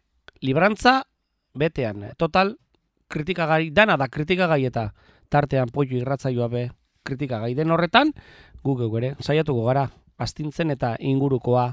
librantza 0.43 1.05
betean. 1.55 2.03
Total, 2.19 2.57
kritikagai, 3.09 3.71
dana 3.71 3.97
da 3.97 4.09
kritikagai 4.09 4.65
eta 4.67 4.89
tartean 5.31 5.71
poio 5.71 6.01
irratzaioa 6.01 6.49
be 6.51 6.65
kritikagai 7.07 7.55
den 7.55 7.71
horretan, 7.71 8.11
gu 8.67 8.75
geu 8.81 8.91
ere, 8.99 9.15
saiatuko 9.23 9.69
gara, 9.69 9.87
astintzen 10.19 10.75
eta 10.75 10.97
ingurukoa 10.99 11.69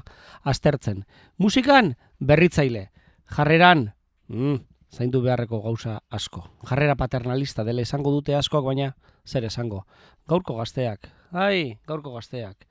aztertzen. 0.46 1.02
Musikan 1.38 1.96
berritzaile, 2.20 2.90
jarreran, 3.34 3.88
mm, 4.28 4.56
zaindu 4.94 5.20
beharreko 5.22 5.60
gauza 5.62 5.98
asko. 6.10 6.44
Jarrera 6.68 6.94
paternalista 6.94 7.64
dela 7.64 7.82
esango 7.82 8.12
dute 8.14 8.36
askoak, 8.38 8.64
baina 8.64 8.94
zer 9.26 9.44
esango. 9.44 9.84
Gaurko 10.28 10.56
gazteak, 10.60 11.08
ai, 11.32 11.78
gaurko 11.86 12.14
gazteak. 12.14 12.68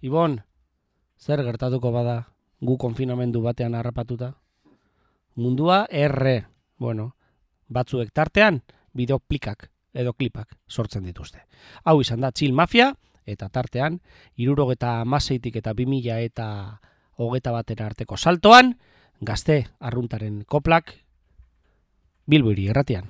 Ibon, 0.00 0.40
zer 1.20 1.42
gertatuko 1.44 1.92
bada 1.92 2.16
gu 2.60 2.76
konfinamendu 2.78 3.42
batean 3.44 3.74
harrapatuta? 3.74 4.32
Mundua 5.36 5.84
erre, 5.90 6.46
bueno, 6.78 7.14
batzuek 7.68 8.10
tartean, 8.12 8.62
bideoplikak 8.96 9.68
edo 9.94 10.14
klipak 10.14 10.56
sortzen 10.68 11.04
dituzte. 11.04 11.44
Hau 11.84 12.00
izan 12.00 12.20
da 12.24 12.32
Chill 12.32 12.56
Mafia, 12.56 12.94
eta 13.26 13.48
tartean, 13.48 14.00
irurogeta 14.36 15.04
maseitik 15.04 15.60
eta 15.60 15.74
bimila 15.76 16.18
eta 16.20 16.80
hogeta 17.20 17.52
batera 17.52 17.86
arteko 17.86 18.16
saltoan, 18.16 18.74
gazte 19.20 19.66
arruntaren 19.78 20.42
koplak, 20.48 20.94
bilburi 22.30 22.68
erratian. 22.70 23.08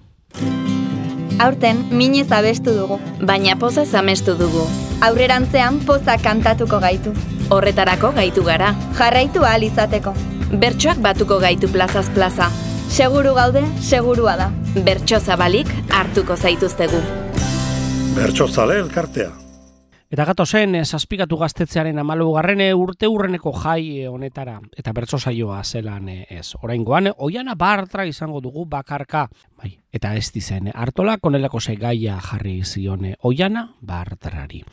Aurten, 1.40 1.78
minez 1.96 2.28
abestu 2.36 2.74
dugu. 2.76 2.98
Baina 3.24 3.56
poza 3.56 3.84
zamestu 3.84 4.34
dugu. 4.36 4.64
Aurrerantzean 5.06 5.80
poza 5.88 6.18
kantatuko 6.20 6.80
gaitu. 6.80 7.14
Horretarako 7.50 8.12
gaitu 8.16 8.44
gara. 8.44 8.74
Jarraitu 8.98 9.44
ahal 9.44 9.64
izateko. 9.64 10.12
Bertsoak 10.52 11.00
batuko 11.00 11.38
gaitu 11.40 11.70
plazaz 11.72 12.10
plaza. 12.14 12.50
Seguru 12.90 13.34
gaude, 13.34 13.62
segurua 13.80 14.36
da. 14.36 14.50
Bertso 14.84 15.20
zabalik 15.20 15.70
hartuko 15.88 16.36
zaituztegu. 16.36 17.00
Bertso 18.16 18.48
zale 18.48 18.80
elkartea. 18.84 19.30
Eta 20.10 20.24
gato 20.26 20.42
zen, 20.42 20.72
zazpikatu 20.82 21.36
gaztetzearen 21.38 22.00
amalu 22.02 22.32
garrene 22.34 22.64
urte 22.74 23.06
urreneko 23.06 23.52
jai 23.54 24.00
eh, 24.00 24.08
honetara, 24.10 24.56
eta 24.74 24.90
bertso 24.90 25.20
saioa 25.22 25.60
zelan 25.62 26.08
eh, 26.10 26.24
ez. 26.34 26.56
Oraingoan, 26.58 27.12
oiana 27.22 27.54
bartra 27.54 28.02
izango 28.08 28.40
dugu 28.42 28.64
bakarka, 28.66 29.28
bai, 29.54 29.70
eta 29.94 30.16
ez 30.18 30.32
dizen, 30.34 30.72
hartola 30.74 31.14
konelako 31.22 31.60
ze 31.60 31.76
gaia 31.78 32.16
jarri 32.26 32.56
zione 32.64 33.14
oiana 33.22 33.68
bartrari. 33.80 34.64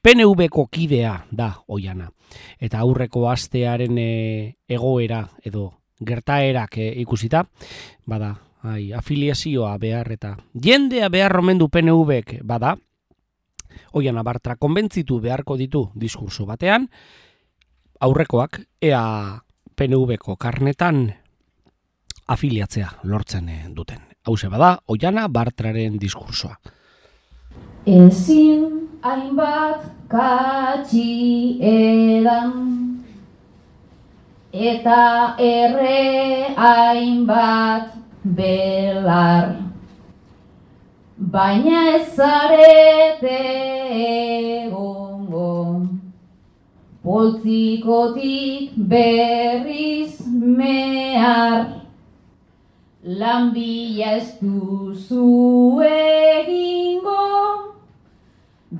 PNV-ko 0.00 0.64
kidea 0.72 1.26
da 1.30 1.50
oiana, 1.68 2.08
eta 2.58 2.80
aurreko 2.80 3.28
astearen 3.28 4.00
eh, 4.00 4.56
egoera 4.66 5.26
edo 5.44 5.74
gertaerak 6.00 6.80
ikusita, 7.04 7.44
bada, 8.06 8.32
ai, 8.64 8.94
afiliazioa 8.96 9.76
behar 9.76 10.08
eta 10.16 10.38
jendea 10.54 11.12
behar 11.12 11.36
romendu 11.36 11.68
PNV-ek 11.68 12.38
bada, 12.48 12.78
Oian 13.92 14.18
abartra 14.18 14.56
konbentzitu 14.56 15.20
beharko 15.20 15.56
ditu 15.56 15.90
diskurso 15.94 16.46
batean, 16.46 16.88
aurrekoak 18.00 18.60
ea 18.82 19.02
PNV-ko 19.76 20.36
karnetan 20.36 21.06
afiliatzea 22.28 22.90
lortzen 23.04 23.48
eh, 23.48 23.64
duten. 23.70 24.00
Hau 24.26 24.34
bada, 24.50 24.78
Oiana 24.88 25.28
Bartraren 25.28 25.98
diskursoa. 26.02 26.56
Ezin 27.86 28.64
hainbat 29.02 29.84
katxi 30.10 31.58
edan 31.62 32.50
eta 34.52 35.36
erre 35.38 36.54
hainbat 36.56 37.94
belar. 38.24 39.65
Baina 41.18 41.96
ez 41.96 42.14
zarete 42.14 43.38
egongo. 44.64 45.86
Poltzikotik 47.02 48.74
berriz 48.76 50.20
mehar 50.28 51.86
Lanbila 53.02 54.10
ez 54.18 54.36
duzu 54.42 55.80
egingo. 55.88 57.24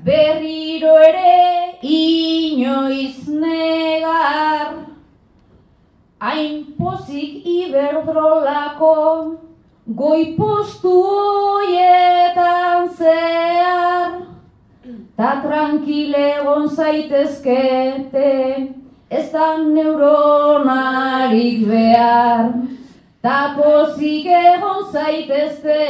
Berriro 0.05 0.93
ere 1.09 1.79
inoiz 1.81 3.29
negar 3.29 4.77
Hain 6.21 6.65
pozik 6.77 7.47
iberdrolako 7.49 8.95
goi 9.95 10.35
postu 10.37 10.91
hoietan 10.91 12.89
zehar, 12.99 14.13
ta 15.17 15.41
tranquile 15.43 16.41
egon 16.41 16.69
zaitezkete, 16.69 18.33
ez 19.11 19.31
da 19.31 19.57
neuronarik 19.63 21.67
behar, 21.71 22.51
ta 23.23 23.55
pozik 23.55 24.27
egon 24.27 24.91
zaitezte, 24.91 25.81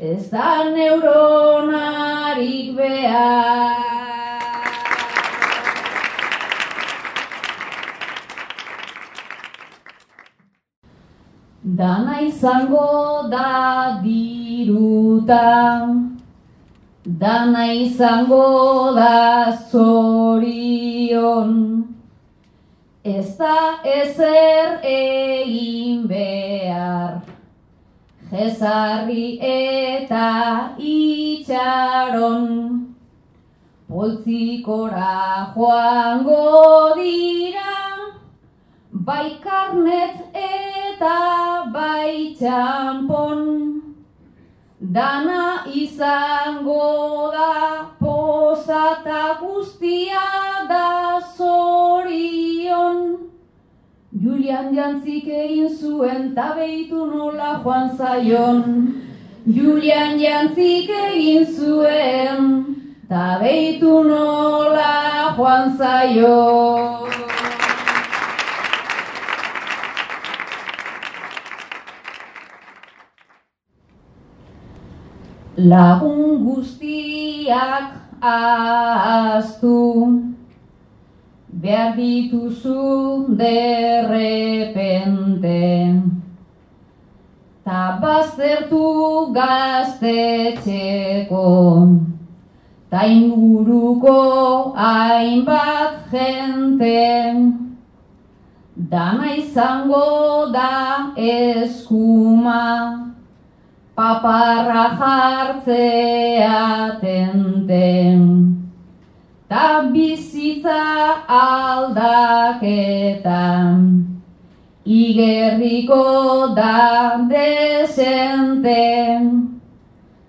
ez 0.00 0.30
da 0.32 0.64
neuronarik 0.72 2.72
behar. 2.76 4.07
Dana 11.78 12.20
izango 12.20 13.28
da 13.30 14.00
diruta, 14.02 15.86
dana 17.04 17.66
izango 17.72 18.90
da 18.96 19.52
zorion, 19.70 21.52
ez 23.04 23.36
da 23.38 23.78
ezer 23.84 24.80
egin 24.82 26.02
behar, 26.10 27.20
jezarri 28.32 29.38
eta 29.52 30.74
itxaron, 30.94 32.48
poltzikora 33.86 35.14
joango 35.54 36.42
dira, 36.98 37.78
bai 38.90 39.28
karnet 39.46 40.38
eta 40.98 41.70
bai 41.72 42.34
txampon, 42.38 43.42
dana 44.80 45.62
izango 45.70 47.30
da 47.30 47.86
posata 48.00 49.38
guztia 49.40 50.24
da 50.68 51.20
zorion. 51.36 52.98
Julian 54.10 54.74
jantzik 54.74 55.28
egin 55.28 55.70
zuen 55.78 56.34
tabeitu 56.34 57.06
nola 57.06 57.60
joan 57.62 57.94
zaion. 57.96 58.64
Julian 59.46 60.18
jantzik 60.18 60.90
egin 60.90 61.46
zuen 61.46 62.64
tabeitu 63.08 64.02
nola 64.02 65.34
joan 65.36 65.76
zaion. 65.78 67.37
Lagun 75.58 76.46
guztiak 76.46 78.22
ahaztu 78.22 80.06
behar 81.50 81.98
dituzu 81.98 83.26
derrepente. 83.34 85.98
Ta 87.66 87.98
baztertu 88.00 89.34
gaztetxeko 89.34 91.50
ta 92.90 93.02
inguruko 93.02 94.18
hainbat 94.78 96.06
jente. 96.12 97.34
Dana 98.78 99.34
izango 99.34 100.46
da 100.54 101.10
eskuma 101.18 103.08
paparra 103.98 104.84
jartzea 105.00 106.58
tenten. 107.02 108.22
Ta 109.50 109.66
bizitza 109.92 110.82
aldaketan, 111.38 112.60
igerriko 114.86 116.04
da 116.54 117.18
desenten. 117.32 119.22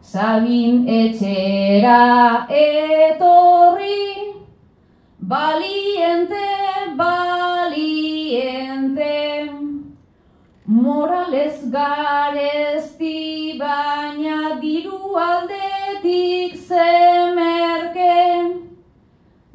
Sabin 0.02 0.76
etxera 0.90 2.02
etorri, 2.50 4.34
baliente, 5.22 6.50
baliente. 6.98 8.10
Morales 10.70 11.64
garezti 11.74 13.58
baina 13.58 14.60
diru 14.62 15.16
aldetik 15.18 16.54
zemerke 16.68 18.20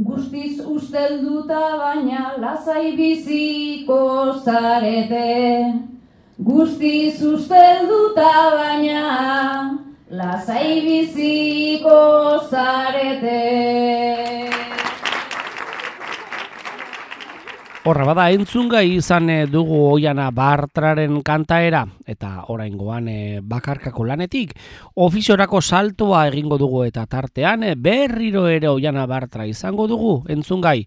Guztiz 0.09 0.59
ustelduta 0.59 1.61
baina 1.83 2.35
lasai 2.43 2.97
biziko 2.97 4.01
zarete. 4.43 5.31
Guztiz 6.51 7.23
ustelduta 7.23 8.35
baina 8.59 9.79
lasai 10.11 10.83
biziko 10.83 12.03
zarete 12.51 14.64
Horra 17.85 18.07
bada, 18.09 18.31
entzungai 18.33 18.95
izan 18.95 19.27
eh, 19.29 19.43
dugu 19.45 19.77
oiana 19.91 20.31
bartraren 20.33 21.19
kantaera, 21.21 21.83
eta 22.09 22.47
oraingoan 22.49 23.11
eh, 23.13 23.43
bakarkako 23.45 24.07
lanetik, 24.09 24.55
ofiziorako 25.05 25.61
saltoa 25.61 26.23
egingo 26.31 26.57
dugu 26.57 26.81
eta 26.87 27.05
tartean 27.05 27.67
eh, 27.69 27.75
berriro 27.77 28.47
ere 28.49 28.71
oiana 28.73 29.05
bartra 29.05 29.45
izango 29.45 29.85
dugu, 29.91 30.15
entzungai, 30.33 30.79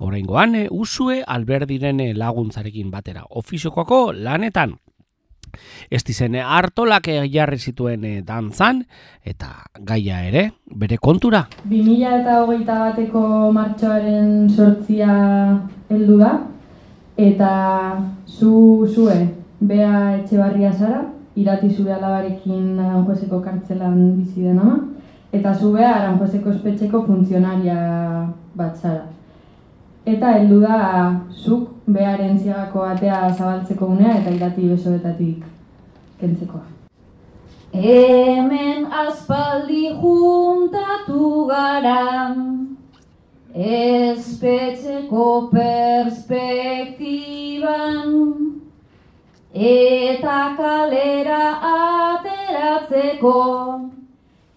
oraingoan 0.00 0.62
usue 0.70 1.20
alberdiren 1.20 2.00
laguntzarekin 2.16 2.88
batera, 2.88 3.28
ofiziokoako 3.28 4.00
lanetan. 4.16 4.78
Ez 5.90 6.02
dizen 6.04 6.36
hartolak 6.40 7.08
jarri 7.32 7.58
zituen 7.58 8.04
dantzan, 8.26 8.84
eta 9.24 9.52
gaia 9.86 10.22
ere, 10.28 10.50
bere 10.66 10.98
kontura. 10.98 11.46
2000 11.64 12.20
eta 12.20 12.42
hogeita 12.42 12.78
bateko 12.84 13.52
martxoaren 13.56 14.48
sortzia 14.50 15.10
heldu 15.90 16.18
da, 16.20 16.32
eta 17.16 17.50
zu 18.26 18.86
zue, 18.92 19.16
bea 19.60 20.16
etxe 20.18 20.38
barria 20.38 20.72
zara, 20.72 21.04
irati 21.36 21.70
zure 21.70 21.92
alabarekin 21.96 22.78
Aranjuezeko 22.80 23.40
kartzelan 23.44 23.98
bizi 24.16 24.46
den 24.46 24.58
ama, 24.58 24.78
eta 25.32 25.54
zu 25.54 25.72
bea 25.72 25.92
Aranjuezeko 25.98 26.52
espetxeko 26.54 27.02
funtzionaria 27.06 27.76
bat 28.56 28.76
zara. 28.76 29.06
Eta 30.06 30.36
heldu 30.36 30.60
da 30.62 30.76
zuk 31.34 31.82
bearen 31.90 32.38
ziagako 32.38 32.84
atea 32.86 33.26
zabaltzeko 33.32 33.88
unea 33.94 34.12
eta 34.20 34.30
irati 34.36 34.68
besoetatik 34.70 35.40
kentzeko. 36.20 36.60
Hemen 37.72 38.86
aspaldi 39.00 39.88
juntatu 40.02 41.30
gara, 41.50 42.04
espetxeko 43.56 45.26
perspektiban 45.50 48.14
eta 49.56 50.52
kalera 50.56 51.44
ateratzeko 51.72 53.34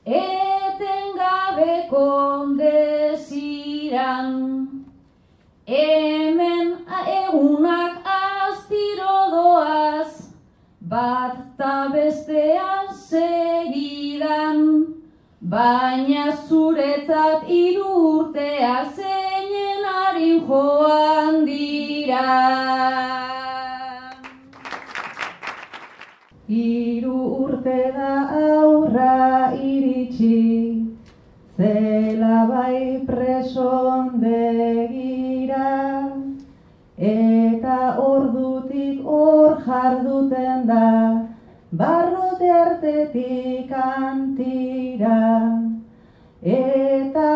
etengabeko 0.06 2.06
desiran 2.60 4.30
hemen 5.72 6.68
egunak 7.22 7.94
astiro 8.20 9.18
doaz 9.34 10.14
bat 10.94 11.36
ta 11.58 11.76
bestean 11.94 12.88
segidan 13.10 14.60
Baina 15.42 16.24
zuretzat 16.48 17.46
hiru 17.48 17.86
urteak 18.08 18.90
zeinen 18.96 19.86
harin 19.92 20.42
joan 20.48 21.46
dira. 21.46 22.26
Hiru 26.50 27.16
urte 27.46 27.80
da 27.96 28.12
aurra 28.42 29.54
iritsi, 29.72 30.89
zela 31.60 32.46
bai 32.48 33.04
preson 33.06 34.12
begira, 34.22 35.72
eta 36.98 37.80
ordutik 38.00 39.04
hor 39.04 39.58
jarduten 39.66 40.64
da, 40.70 40.92
barrote 41.82 42.50
artetik 42.60 43.74
antira, 43.82 45.20
eta 46.42 47.34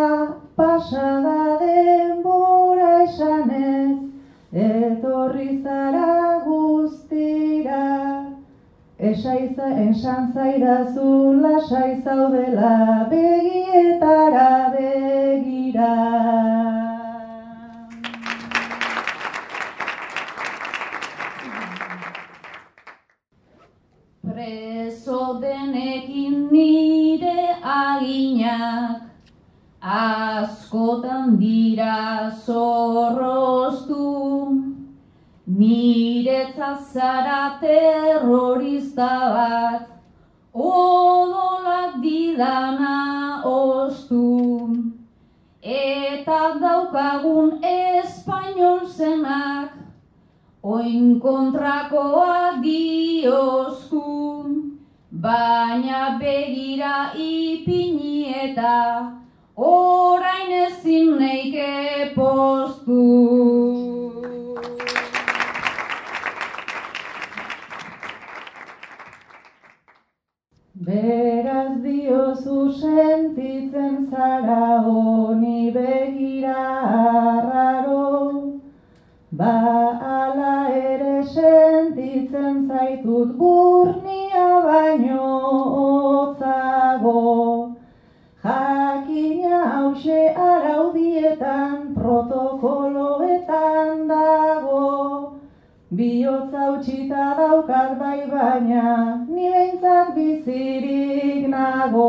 pasada 0.55 1.59
denbora 1.65 2.93
esanez, 3.03 3.97
etorri 4.53 5.49
zara 5.63 6.39
guztira, 6.47 8.32
esaiza 9.09 9.67
esan 9.83 10.31
zaidazu 10.33 11.07
lasai 11.43 12.01
zaudela 12.03 13.07
begietara 13.11 14.71
begira. 14.75 15.95
Preso 24.23 25.23
denekin 25.41 26.47
nire 26.51 27.41
aginak 27.75 29.01
askotan 29.81 31.35
dira 31.43 32.31
zorroztu 32.45 34.03
Nire 35.47 36.53
zazara 36.55 37.59
terrorista 37.59 39.09
bat 39.35 39.87
odolak 40.53 42.01
didana 42.01 43.43
ostu 43.43 44.69
Eta 45.61 46.41
daukagun 46.61 47.59
espainol 47.63 48.87
zenak 48.87 49.83
Oin 50.63 51.19
kontrakoa 51.19 52.61
diozku, 52.63 54.03
baina 55.11 56.17
begira 56.21 57.11
ipini 57.19 58.31
eta 58.45 59.11
orain 59.57 60.53
ezin 60.61 61.19
neike 61.19 62.13
postu. 62.15 63.62
Beraz 70.93 71.81
diozu 71.83 72.71
sentitzen 72.79 73.95
zara 74.11 74.83
honi 74.85 75.71
begira 75.77 76.65
arraro, 76.97 78.59
Ba 79.31 79.55
ala 80.17 80.57
ere 80.81 81.23
sentitzen 81.23 82.67
zaitut 82.67 83.33
burnia 83.39 84.45
baino 84.67 85.25
otzago. 85.87 87.17
Jakina 88.43 89.65
hause 89.73 90.21
araudietan 90.51 91.93
protokoloetan 91.95 93.03
dago. 93.03 93.22
Biotza 95.97 96.61
utxita 96.73 97.23
daukat 97.37 97.99
bai 97.99 98.21
baina, 98.29 99.25
ni 99.29 99.45
behintzat 99.53 100.15
bizirik 100.15 101.45
nago. 101.53 102.07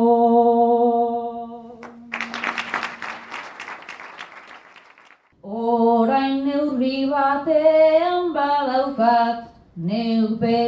Orain 5.43 6.47
neurri 6.47 7.05
batean 7.13 8.33
badaukat, 8.33 9.53
neupe 9.77 10.59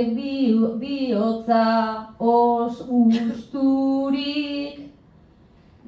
bihotza 0.81 1.65
os 2.21 2.85
usturik. 3.01 4.86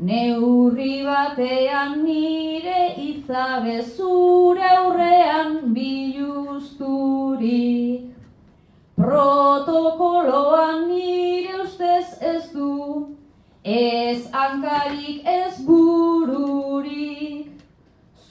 Neurri 0.00 1.02
batean 1.02 2.04
nire 2.04 2.94
izabe 3.02 3.82
zure 3.82 4.62
aurrean 4.62 5.74
biluzturik. 5.74 6.78
Protokoloan 8.94 10.86
nire 10.86 11.62
ustez 11.64 12.14
ez 12.22 12.44
du, 12.52 13.08
ez 13.64 14.30
hankarik 14.30 15.26
ez 15.26 15.58
bururik. 15.66 17.50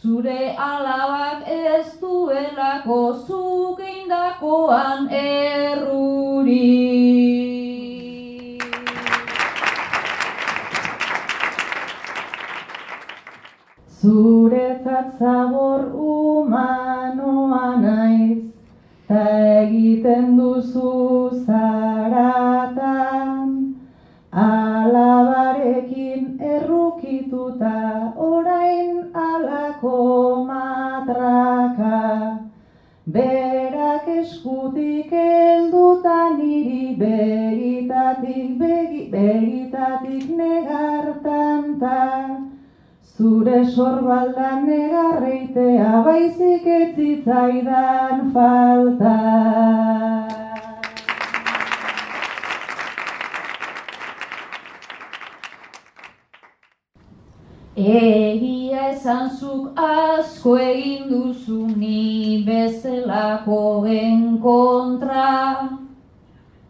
Zure 0.01 0.55
alabak 0.55 1.43
ez 1.51 1.99
duelako 1.99 3.01
zuk 3.27 3.79
eindakoan 3.83 5.09
erruri. 5.11 6.63
Zuretzat 14.01 15.17
zabor 15.19 15.83
humanoa 15.97 17.67
naiz, 17.81 18.43
ta 19.07 19.23
egiten 19.61 20.37
duzu 20.37 20.93
zaratan, 21.45 23.39
alabarekin 24.45 26.23
errukituta 26.53 27.76
Zure 43.27 43.57
sorbaldan 43.75 44.61
negarreitea 44.65 45.87
baizik 46.05 46.67
ez 46.75 46.91
zitzaidan 46.95 48.21
falta. 48.35 49.15
Egia 57.95 58.85
esan 58.93 59.27
zuk 59.39 59.81
asko 59.87 60.55
egin 60.67 61.09
duzu 61.11 61.59
ni 61.81 62.45
bezelakoen 62.47 64.23
kontra. 64.47 65.27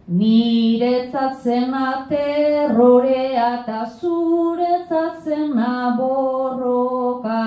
Niretzat 0.08 1.44
zena 1.44 2.08
terrorea 2.08 3.48
eta 3.60 3.80
zuretzat 4.00 5.20
zena 5.26 5.98
borroka. 5.98 7.42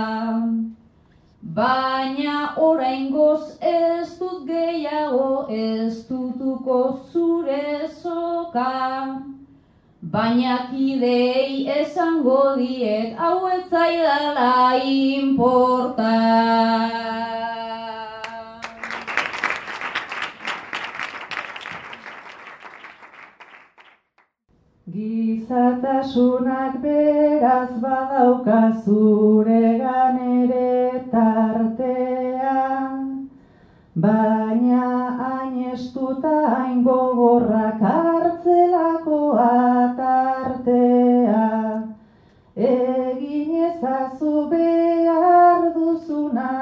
Baina 1.40 2.52
oraingoz 2.60 3.56
ez 3.64 4.18
dut 4.18 4.44
gehiago 4.44 5.46
ez 5.48 6.04
dutuko 6.04 7.00
zure 7.10 7.88
soka. 8.02 9.24
Baina 10.02 10.58
kidei 10.68 11.64
esango 11.80 12.56
diet 12.60 13.16
hau 13.16 13.48
ez 13.48 13.64
zaidala 13.70 14.50
Gizatasunak 25.50 26.78
beraz 26.78 27.74
badauka 27.82 28.70
zuregan 28.84 30.18
ere 30.42 31.02
tartea, 31.10 32.60
baina 33.96 34.84
hain 35.18 35.72
estuta 35.72 36.36
hain 36.52 36.84
gogorrak 36.84 37.82
hartzelako 37.82 39.18
atartea. 39.46 41.48
Egin 42.54 43.50
ezazu 43.72 44.46
behar 44.54 45.62
duzuna, 45.74 46.54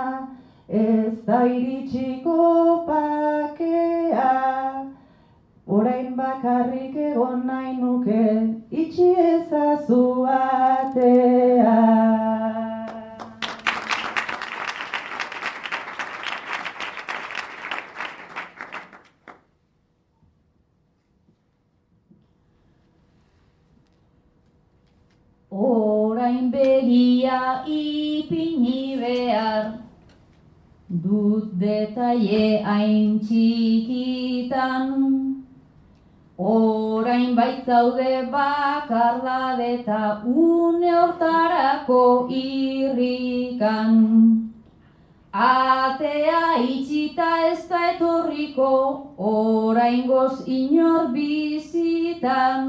ez 0.66 1.14
da 1.26 1.44
iritsiko 1.44 2.40
pakea. 2.88 4.87
Orain 5.68 6.16
bakarrik 6.16 6.94
egon 6.96 7.42
nahi 7.46 7.72
nuke, 7.76 8.22
itxi 8.82 9.08
ezazu 9.22 10.24
atea. 10.36 11.74
Orain 25.50 26.50
begia 26.50 27.40
ipini 27.68 28.96
behar, 29.04 29.64
dut 30.88 31.52
detaile 31.60 32.46
hain 32.64 33.18
txikitan. 33.20 33.67
Orain 37.38 37.62
baitzaude 37.62 38.30
bakarlade 38.32 39.66
eta 39.80 40.22
une 40.26 40.90
hortarako 40.90 42.26
irrikan. 42.30 43.92
Atea 45.32 46.58
itxita 46.58 47.28
ez 47.50 47.68
da 47.68 47.92
etorriko, 47.92 48.72
orain 49.18 50.10
inor 50.46 51.12
bizitan. 51.12 52.64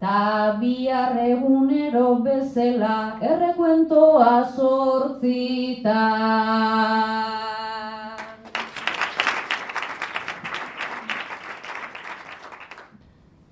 Ta 0.00 0.56
bihar 0.60 1.16
egunero 1.16 2.16
bezala 2.24 3.18
errekuentoa 3.22 4.44
sortzitan. 4.56 5.44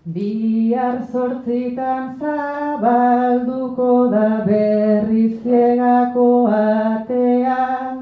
Bihar 0.05 1.07
zortzitan 1.13 2.19
zabalduko 2.19 4.11
da 4.11 4.43
berriz 4.45 5.39
ziegako 5.45 6.49
atea, 6.51 7.95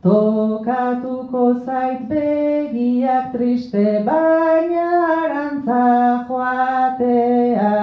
Tokatuko 0.00 1.42
zait 1.66 2.06
begiak 2.08 3.32
triste 3.32 4.04
baina 4.06 4.86
arantza 5.16 5.82
joatea. 6.30 7.74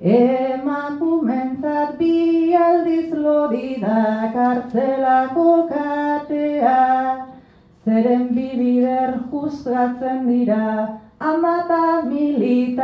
Emakumentzat 0.00 1.98
bi 1.98 2.56
aldiz 2.56 3.12
lodi 3.12 3.80
da 3.84 4.32
kartzelako 4.32 5.68
katea, 5.68 6.80
Zeren 7.84 8.28
bibider 8.32 9.18
juzgatzen 9.30 10.26
dira 10.26 11.03
amata 11.20 12.02
militantea. 12.02 12.74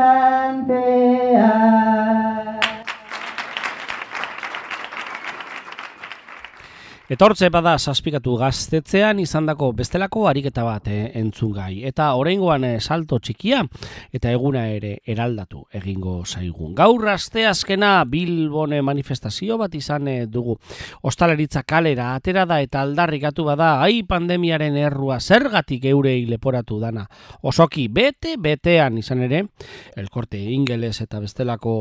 Etortze 7.10 7.48
bada 7.50 7.72
saspikatu 7.74 8.36
gaztetzean 8.38 9.18
izandako 9.18 9.72
bestelako 9.74 10.28
ariketa 10.30 10.62
bat 10.62 10.84
eh, 10.86 11.08
entzungai. 11.18 11.80
Eta 11.88 12.04
oraingoan 12.14 12.62
eh, 12.68 12.76
salto 12.78 13.16
txikia 13.18 13.64
eta 14.14 14.30
eguna 14.30 14.60
ere 14.70 14.92
eraldatu 15.10 15.64
egingo 15.74 16.20
zaigun. 16.22 16.70
Gaur 16.78 17.08
asteazkena 17.10 18.04
Bilbone 18.06 18.78
manifestazio 18.86 19.56
bat 19.58 19.74
izan 19.74 20.06
eh, 20.06 20.28
dugu. 20.30 20.54
Ostalaritza 21.02 21.64
kalera 21.66 22.12
atera 22.14 22.44
da 22.46 22.60
eta 22.62 22.84
aldarrikatu 22.86 23.48
bada 23.48 23.72
ai 23.82 24.04
pandemiaren 24.06 24.78
errua 24.78 25.18
zergatik 25.18 25.88
eurei 25.90 26.28
leporatu 26.30 26.78
dana. 26.78 27.08
Osoki 27.42 27.88
bete 27.88 28.36
betean 28.38 29.02
izan 29.02 29.24
ere 29.26 29.48
elkorte 29.96 30.38
ingeles 30.38 31.00
eta 31.00 31.18
bestelako 31.18 31.74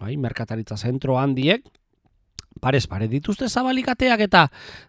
ai, 0.00 0.16
merkataritza 0.16 0.80
zentro 0.80 1.20
handiek 1.20 1.68
parez 2.60 2.86
pare 2.86 3.08
dituzte 3.08 3.48
zabalikateak 3.48 4.20
eta 4.28 4.46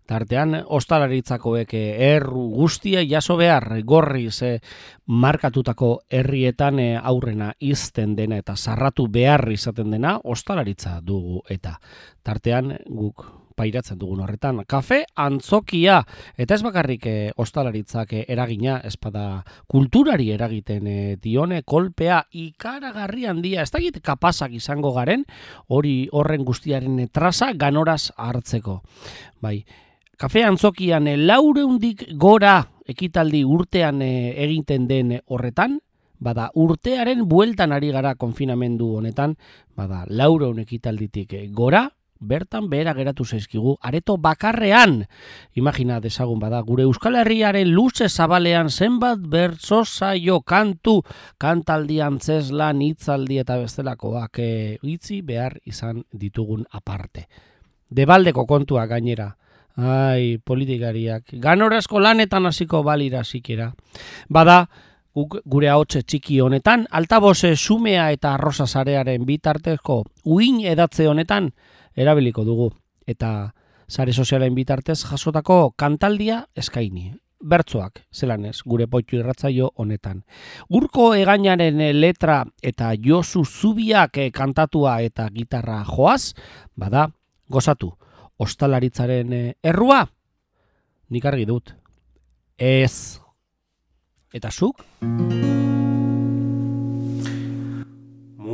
tartean 0.08 0.56
ostalaritzakoek 0.66 1.74
erru 1.74 2.50
guztia 2.56 3.04
jaso 3.08 3.38
behar 3.38 3.82
gorriz 3.86 4.42
eh, 4.44 4.60
markatutako 5.08 5.92
herrietan 6.10 6.80
eh, 6.80 7.00
aurrena 7.02 7.54
izten 7.60 8.16
dena 8.16 8.38
eta 8.38 8.56
sarratu 8.56 9.08
behar 9.08 9.50
izaten 9.52 9.92
dena 9.92 10.20
ostalaritza 10.24 11.00
dugu 11.02 11.44
eta 11.50 11.80
tartean 12.24 12.76
guk 12.88 13.26
pairatzen 13.60 14.00
dugun 14.00 14.24
horretan. 14.24 14.63
Kafe 14.69 15.04
antzokia, 15.19 16.00
eta 16.39 16.56
ez 16.56 16.63
bakarrik 16.63 17.06
e, 17.10 17.15
ostalaritzak 17.39 18.13
eh, 18.15 18.24
eragina, 18.32 18.80
espada 18.88 19.44
kulturari 19.67 20.29
eragiten 20.36 20.88
e, 20.88 21.00
dione, 21.21 21.63
kolpea 21.67 22.21
ikaragarri 22.46 23.27
handia, 23.29 23.65
ez 23.65 23.71
da 23.73 23.84
kapazak 24.04 24.56
izango 24.56 24.94
garen, 24.96 25.25
hori 25.67 26.08
horren 26.12 26.46
guztiaren 26.48 27.04
traza 27.12 27.52
ganoraz 27.54 28.12
hartzeko. 28.15 28.79
Bai, 29.42 29.60
kafe 30.17 30.46
antzokian 30.48 31.08
e, 31.08 31.17
laureundik 31.17 32.08
gora 32.15 32.62
ekitaldi 32.90 33.44
urtean 33.46 34.02
egiten 34.02 34.88
den 34.90 35.19
horretan, 35.27 35.79
Bada, 36.19 36.50
urtearen 36.60 37.21
bueltan 37.31 37.71
ari 37.71 37.94
gara 37.96 38.12
konfinamendu 38.19 38.90
honetan, 38.98 39.38
bada, 39.79 40.02
laureun 40.12 40.58
ekitalditik 40.60 41.31
gora, 41.56 41.86
bertan 42.20 42.70
behera 42.70 42.94
geratu 42.94 43.26
zaizkigu, 43.26 43.78
areto 43.82 44.17
bakarrean, 44.17 45.08
imagina 45.56 46.00
desagun 46.04 46.40
bada, 46.40 46.60
gure 46.62 46.84
Euskal 46.84 47.15
Herriaren 47.15 47.72
luze 47.72 48.10
zabalean 48.10 48.70
zenbat 48.70 49.20
bertso 49.20 49.86
saio 49.86 50.42
kantu, 50.42 51.02
kantaldi 51.38 52.02
antzesla, 52.04 52.74
nitzaldi 52.74 53.40
eta 53.40 53.58
bestelakoak 53.58 54.40
e, 54.44 54.52
itzi 54.84 55.22
behar 55.22 55.60
izan 55.65 56.04
ditugun 56.12 56.65
aparte. 56.72 57.28
Debaldeko 57.90 58.46
kontua 58.46 58.86
gainera, 58.86 59.32
ai, 59.80 60.38
politikariak, 60.44 61.34
ganorazko 61.42 62.00
lanetan 62.04 62.46
hasiko 62.46 62.84
balira 62.84 63.24
zikera. 63.24 63.72
Bada, 64.30 64.67
gure 65.15 65.70
ahotse 65.70 66.04
txiki 66.04 66.40
honetan, 66.42 66.86
altabose 66.92 67.56
sumea 67.56 68.12
eta 68.12 68.36
arrosa 68.36 68.67
zarearen 68.67 69.26
bitartezko 69.26 70.04
uin 70.26 70.62
edatze 70.67 71.08
honetan, 71.08 71.52
erabiliko 71.96 72.46
dugu 72.46 72.69
eta 73.08 73.54
sare 73.90 74.13
sozialen 74.13 74.56
bitartez 74.56 75.02
jasotako 75.04 75.73
kantaldia 75.77 76.46
eskaini. 76.56 77.15
bertzoak, 77.40 78.02
zelan 78.12 78.44
ez, 78.50 78.58
gure 78.67 78.87
poitu 78.92 79.15
irratzaio 79.15 79.69
honetan. 79.79 80.25
Urko 80.75 81.13
egainaren 81.15 81.79
letra 81.96 82.42
eta 82.62 82.92
Josu 83.00 83.46
Zubiak 83.46 84.17
eh, 84.17 84.29
kantatua 84.31 84.98
eta 85.02 85.29
gitarra 85.31 85.83
joaz, 85.87 86.33
bada, 86.75 87.08
gozatu, 87.48 87.94
ostalaritzaren 88.37 89.33
eh, 89.33 89.54
errua, 89.63 90.04
nik 91.10 91.25
argi 91.25 91.48
dut. 91.48 91.73
Ez. 92.58 93.21
Eta 94.33 94.52
zuk? 94.52 94.83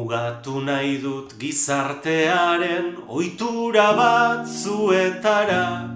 Mugatu 0.05 0.61
nahi 0.61 1.01
dut 1.01 1.33
gizartearen 1.41 3.09
ohitura 3.09 3.89
bat 3.97 4.45
zuetara 4.45 5.89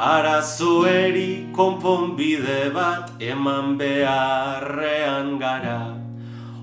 Arazoeri 0.00 1.52
konponbide 1.52 2.72
bat 2.72 3.20
eman 3.20 3.76
beharrean 3.76 5.36
gara. 5.42 5.92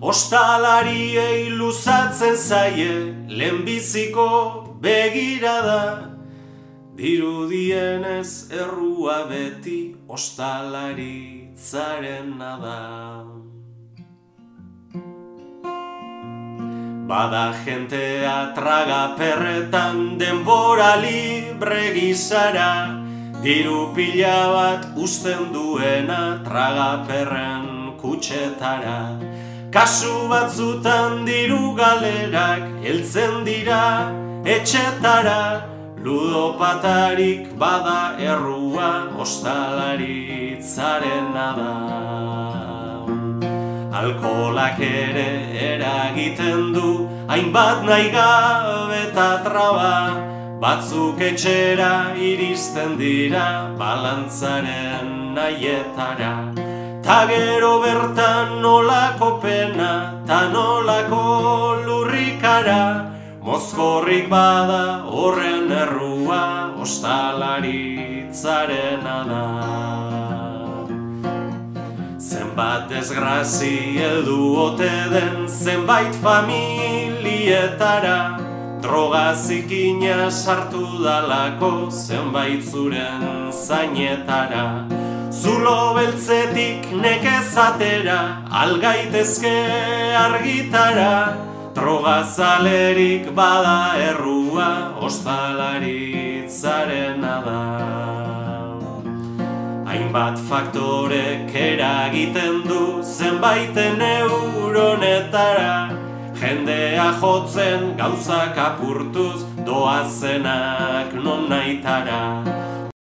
Ostalariei 0.02 1.54
luzatzen 1.60 2.36
zaie 2.36 3.14
lehenbiziko 3.30 4.30
begirada. 4.82 6.18
Dirudienez 6.98 8.50
errua 8.50 9.30
beti 9.30 9.94
ostalaritzaren 10.10 12.42
da. 12.42 13.37
Bada 17.08 17.56
jentea 17.64 18.52
traga 18.52 19.16
perretan 19.16 20.20
denbora 20.20 21.00
libre 21.00 21.96
gizara 21.96 23.00
Diru 23.40 23.96
pila 23.96 24.52
bat 24.52 24.92
usten 25.00 25.56
duena 25.56 26.44
traga 26.44 27.08
perren 27.08 27.96
kutxetara. 27.96 29.16
Kasu 29.72 30.28
batzutan 30.28 31.24
diru 31.24 31.72
galerak 31.80 32.84
heltzen 32.84 33.48
dira 33.48 34.12
etxetara. 34.44 35.64
Ludopatarik 36.04 37.56
bada 37.56 38.20
errua 38.20 39.16
ostalaritzaren 39.16 41.32
da 41.32 42.67
Alkolak 43.98 44.80
ere 44.80 45.30
eragiten 45.58 46.74
du. 46.74 47.10
Hainbat 47.28 47.84
nahi 47.88 48.10
gabe 48.14 49.00
eta 49.10 49.30
traba. 49.46 49.96
Batzuk 50.62 51.22
etxera 51.22 52.14
iristen 52.30 52.98
dira 52.98 53.48
balantzaren 53.80 55.08
nahietara 55.36 56.34
Ta 57.08 57.20
gero 57.30 57.74
bertan 57.84 58.48
nolako 58.62 59.30
pena 59.42 59.92
ta 60.28 60.40
nolako 60.54 61.24
lurrikara. 61.86 62.84
Mozkorrik 63.46 64.26
bada 64.30 64.84
horren 65.08 65.72
errua 65.72 66.44
ostalaritzaren 66.84 69.04
da. 69.04 70.07
Zenbat 72.28 72.90
desgrazi 72.92 73.96
heldu 73.96 74.60
ote 74.60 74.92
den 75.12 75.48
zenbait 75.48 76.16
familietara. 76.24 78.36
Droga 78.84 79.34
zikina 79.34 80.30
sartu 80.30 81.04
dalako 81.04 81.90
zenbait 81.90 82.64
zuren 82.72 83.52
zainetara. 83.52 84.86
Zulo 85.32 85.94
beltzetik 85.96 86.92
nekezatera 87.04 88.20
algaitezke 88.52 89.58
argitara. 90.26 91.16
Drogazalerik 91.80 93.24
bada 93.40 93.80
errua 94.10 94.70
ostalaritzaren 95.00 97.22
da 97.22 98.07
Hainbat 99.98 100.38
faktorek 100.38 101.50
eragiten 101.58 102.62
du 102.70 103.02
zenbaiten 103.02 103.98
neuronetara. 103.98 105.90
Jendea 106.38 107.18
jotzen 107.18 107.98
gauzak 107.98 108.54
apurtuz 108.62 109.42
doazenak 109.66 111.18
non 111.18 111.50
naitara. 111.50 112.46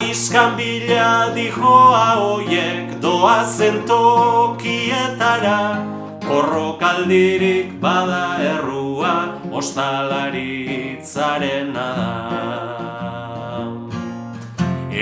Iskan 0.06 0.54
bila 0.54 1.34
dijoa 1.34 2.22
hoiek 2.22 3.02
doazen 3.02 3.89
tokietara. 3.89 5.82
Korrokaldirik 6.30 7.82
bada 7.82 8.38
errua 8.54 9.41
ostalaritzaren 9.50 11.74
da 11.74 12.93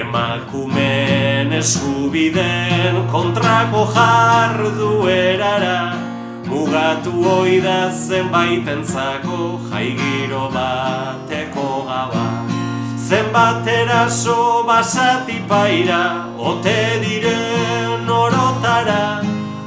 Emakumen 0.01 1.53
eskubiden 1.53 2.95
kontrako 3.11 3.81
jarduerara 3.95 5.79
Mugatu 6.49 7.11
hoi 7.23 7.61
da 7.61 7.89
zenbaitentzako 7.89 9.59
jaigiro 9.69 10.49
bateko 10.55 11.85
gaba 11.89 12.25
Zenbat 13.09 13.67
eraso 13.67 14.63
basatipaira 14.67 16.03
ote 16.37 16.79
diren 17.03 18.09
orotara 18.09 19.03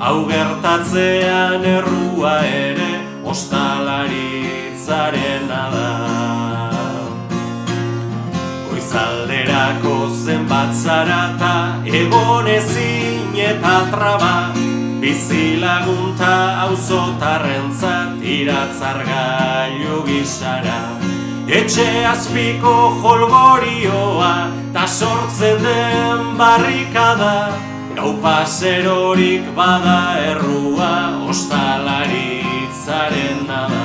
hau 0.00 0.18
gertatzean 0.32 1.64
errua 1.76 2.34
ere 2.48 2.92
ostalaritzaren 3.34 5.48
da. 5.48 6.13
Goizalderako 8.94 10.06
zenbat 10.24 10.70
zarata 10.70 11.82
egon 11.82 12.46
ezin 12.46 13.34
eta 13.34 13.90
traba 13.90 14.54
Bizilagunta 15.02 16.62
auzotarrentzat 16.66 18.22
iratzargailu 18.22 19.98
gisara. 20.06 20.94
Etxe 21.58 22.06
azpiko 22.06 22.94
jolgorioa 23.02 24.34
ta 24.72 24.86
sortzen 24.86 25.58
den 25.66 26.38
barrikada. 26.38 27.50
Gau 27.96 28.12
paserorik 28.22 29.44
bada 29.58 30.00
errua 30.30 30.94
ostalaritzaren 31.34 33.38
da 33.50 33.83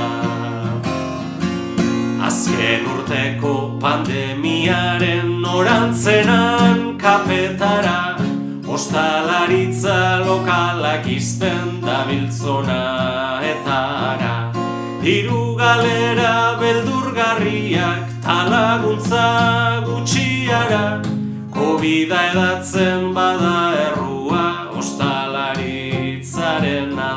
Azken 2.50 2.82
urteko 2.90 3.78
pandemiaren 3.80 5.38
norantzenan 5.42 6.98
kapetara 6.98 8.18
Ostalaritza 8.66 10.26
lokalak 10.26 11.06
izten 11.06 11.82
dabiltzona 11.86 13.42
eta 13.46 13.78
ara 14.10 14.52
Diru 15.04 15.56
galera 15.62 16.58
beldurgarriak 16.58 18.10
talaguntza 18.26 19.86
gutxiara 19.86 21.06
Kobida 21.54 22.20
edatzen 22.32 23.14
bada 23.14 23.78
errua 23.86 24.74
ostalaritzaren 24.74 26.98
da 26.98 27.14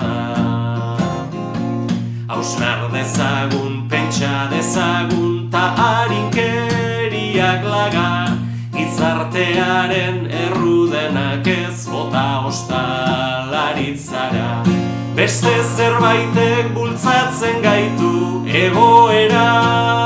Hausnar 2.28 2.93
dezagun, 2.93 3.82
pentsa 4.12 4.48
dezagun, 4.50 5.48
ta 5.50 5.74
harinkeriak 5.76 7.64
laga 7.64 8.36
Itzartearen 8.76 10.30
errudenak 10.30 11.46
ez 11.46 11.88
bota 11.88 12.44
ostalaritzara. 12.46 14.62
Beste 15.16 15.52
zerbaitek 15.76 16.74
bultzatzen 16.74 17.62
gaitu 17.62 18.44
egoera 18.46 19.48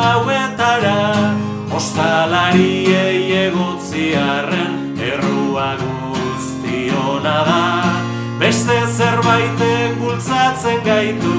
hauetara 0.07 1.35
Ostalariei 1.71 3.47
egotziarren 3.47 4.99
errua 4.99 5.77
guztiona 5.83 7.39
da. 7.51 7.63
Beste 8.39 8.81
zerbaitek 8.87 9.99
bultzatzen 10.01 10.83
gaitu 10.85 11.37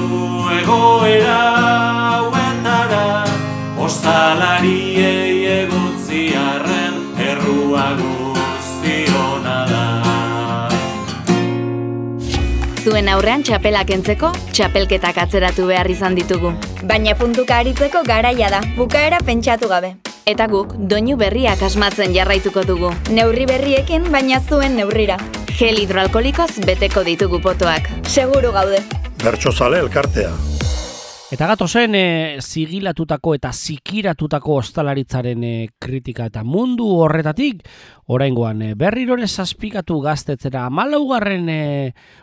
egoera 0.62 2.37
Ostalariei 3.88 5.46
egotziarren 5.48 6.96
errua 7.24 7.84
guztiona 7.96 9.54
da 9.70 9.84
Zuen 12.84 13.08
aurrean 13.08 13.46
txapelak 13.48 13.94
entzeko, 13.96 14.34
txapelketak 14.52 15.22
atzeratu 15.24 15.64
behar 15.70 15.88
izan 15.88 16.18
ditugu. 16.18 16.52
Baina 16.90 17.16
puntuka 17.16 17.62
aritzeko 17.64 18.04
garaia 18.04 18.52
da, 18.52 18.60
bukaera 18.76 19.22
pentsatu 19.24 19.72
gabe. 19.72 19.94
Eta 20.28 20.50
guk, 20.52 20.76
doinu 20.92 21.16
berriak 21.16 21.64
asmatzen 21.64 22.12
jarraituko 22.12 22.66
dugu. 22.68 22.92
Neurri 23.08 23.48
berriekin, 23.48 24.12
baina 24.12 24.42
zuen 24.44 24.76
neurrira. 24.76 25.16
Gel 25.54 25.80
hidroalkolikoz 25.80 26.52
beteko 26.68 27.08
ditugu 27.08 27.40
potoak. 27.40 27.88
Seguru 28.04 28.52
gaude. 28.52 28.84
Bertsozale 29.24 29.80
elkartea. 29.86 30.57
Eta 31.28 31.44
gatozen 31.44 31.92
e, 31.92 32.38
zigilatutako 32.40 33.34
eta 33.36 33.50
zikiratutako 33.52 34.54
ostalaritzaren 34.62 35.42
e, 35.44 35.50
kritika 35.76 36.24
eta 36.30 36.40
mundu 36.40 36.86
horretatik, 37.02 37.60
oraingoan 38.08 38.62
e, 38.64 38.70
berrirore 38.80 39.28
zazpikatu 39.28 39.98
gaztetzera 40.00 40.64
amalaugarren 40.70 41.52
e, 41.52 41.58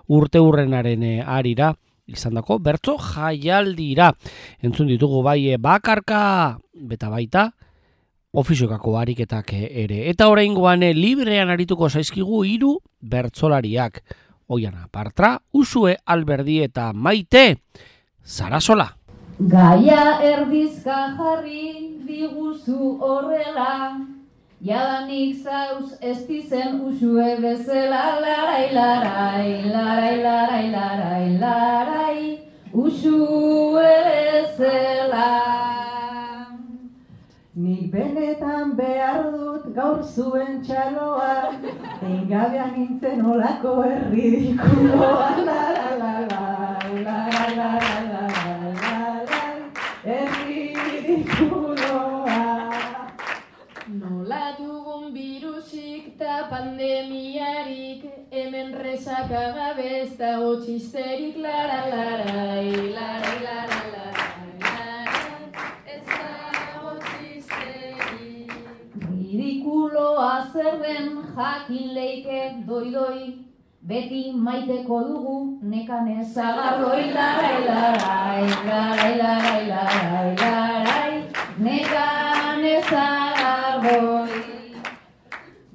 urte 0.09 0.41
hurrenaren 0.41 1.05
e, 1.05 1.13
arira, 1.21 1.69
izan 2.09 2.33
dako, 2.41 2.57
bertso 2.57 2.97
jaialdira. 2.97 4.09
Entzun 4.65 4.89
ditugu 4.89 5.21
bai 5.21 5.51
e, 5.53 5.61
bakarka, 5.61 6.57
beta 6.73 7.13
baita, 7.13 7.51
ofiziokako 8.33 8.97
ariketak 8.97 9.53
ere. 9.53 10.07
Eta 10.09 10.33
oraingoan 10.33 10.81
e, 10.81 10.95
librean 10.97 11.53
arituko 11.53 11.93
zaizkigu 11.93 12.41
hiru 12.49 12.79
bertsolariak. 13.05 14.01
Oiana 14.49 14.89
Partra, 14.89 15.35
Usue 15.53 15.99
Alberdi 16.05 16.63
eta 16.65 16.89
Maite, 16.93 17.51
Zarasola. 18.25 18.89
Gaia 19.39 20.19
erdizka 20.23 20.97
jarri 21.17 22.01
diguzu 22.07 22.97
horrela, 22.97 24.01
jadanik 24.61 25.43
zauz 25.43 25.93
ez 26.01 26.25
dizen 26.27 26.81
usue 26.89 27.35
bezala, 27.43 28.03
larai, 28.25 28.73
larai, 28.73 29.49
larai, 29.69 30.15
larai, 30.23 30.65
larai, 30.71 31.27
larai, 31.39 32.39
usue 32.73 33.93
bezala. 34.09 35.29
Nik 37.55 37.87
benetan 37.91 38.75
behar 38.75 39.31
dut 39.31 39.73
gaur 39.75 40.01
zuen 40.03 40.57
txaloa, 40.67 41.55
Engabean 42.03 42.73
nintzen 42.75 43.21
olako 43.33 43.73
erridikuloa, 43.87 45.29
la 45.47 45.61
la 45.75 45.87
la 46.01 46.11
la, 46.31 46.43
la 47.05 47.17
la 47.31 47.45
la 47.55 47.55
la 47.55 47.69
la 48.11 48.25
la 48.81 48.97
la, 49.29 49.43
erridikuloa. 50.17 52.43
Nola 54.01 54.45
dugun 54.59 55.03
virusik 55.15 56.03
ta 56.19 56.35
pandemiarik, 56.49 58.01
hemen 58.31 58.69
resaka 58.83 59.43
gabe 59.55 59.87
ez 60.01 60.13
dago 60.19 60.51
txisterik, 60.59 61.35
lara, 61.39 61.54
beti 73.85 74.33
maiteko 74.33 74.97
dugu 75.07 75.35
nekan 75.61 76.07
ezagarroi 76.09 77.13
larai 77.13 77.57
larai, 77.67 78.45
larai 78.69 79.11
larai 79.21 79.61
larai 79.69 80.31
larai, 80.41 81.11
nekan 81.65 82.65
ezagarroi. 82.71 84.41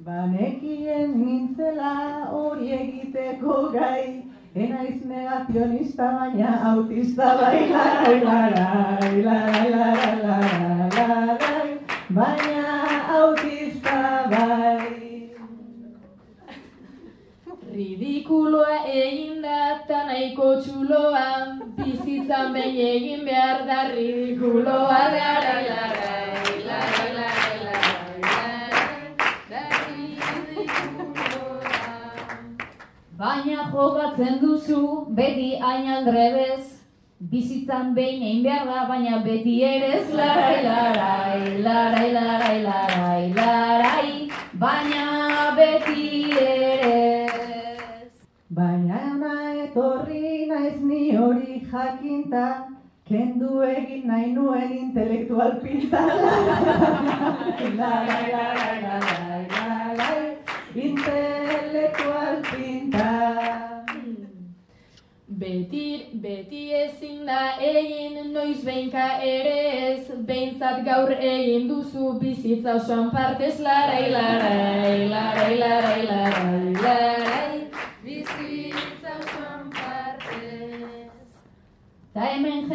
Banekien 0.03 1.15
nintzela 1.21 1.93
hori 2.33 2.75
egiteko 2.81 3.55
gai, 3.77 4.27
Enaiz 4.51 4.99
negazionista 5.07 6.11
baina 6.11 6.51
autista 6.73 7.29
bai 7.39 7.59
larai 7.71 8.17
larai, 8.27 9.23
larai 9.23 9.69
larai 9.77 10.15
larai 10.27 10.89
larai, 10.99 11.69
baina 12.19 12.67
autista 13.21 13.99
bai. 14.35 14.80
Ridikuloa 17.71 18.79
egin 18.91 19.37
da 19.43 19.57
eta 19.73 19.99
nahiko 20.07 20.47
txuloa, 20.63 21.27
bizitzan 21.77 22.51
behin 22.55 22.79
egin 22.87 23.21
behar 23.23 23.61
da 23.69 23.85
ridikuloa, 23.93 24.97
da 25.13 25.29
ridikuloa. 25.45 26.01
Baina 33.21 33.69
jokatzen 33.71 34.41
duzu 34.41 34.83
beti 35.21 35.49
hain 35.61 35.87
aldrebez, 35.95 36.65
bizitzan 37.31 37.95
behin 37.95 38.27
egin 38.31 38.43
behar 38.49 38.67
da, 38.67 38.83
baina 38.91 39.23
beti 39.23 39.55
ere 39.63 39.93
ez 40.01 40.09
larai, 40.19 40.59
larai, 40.67 41.39
larai, 41.69 42.11
larai, 42.19 42.59
larai, 42.67 43.25
larai, 43.39 44.29
baina 44.67 45.07
beti 45.55 46.07
ere. 46.49 47.20
Baina 48.57 48.99
ona 49.13 49.33
etorri 49.63 50.47
naiz 50.47 50.77
ni 50.81 51.03
hori 51.15 51.61
jakinta, 51.71 52.45
kendu 53.09 53.61
egin 53.67 54.07
nahi 54.07 54.31
nuen 54.33 54.71
intelektual 54.79 55.51
pinta. 55.63 56.01
Intelektual 60.75 62.41
pinta. 62.51 63.09
Beti, 65.41 66.05
beti 66.23 66.61
ezin 66.75 67.25
da 67.25 67.39
egin 67.57 68.33
noiz 68.33 68.59
behinka 68.65 69.05
ere 69.25 69.55
ez, 69.87 70.03
behintzat 70.27 70.83
gaur 70.85 71.11
egin 71.11 71.67
duzu 71.69 72.11
bizitza 72.21 72.75
osoan 72.75 73.09
partez 73.15 73.55
larai, 73.59 74.11
larai, 74.11 75.07
larai, 75.13 75.55
larai, 75.63 76.03
larai, 76.77 77.57
bizitza 78.03 79.15
osoan 79.23 79.71
partez. 79.79 81.31
Ta 82.13 82.21
hemen 82.29 82.69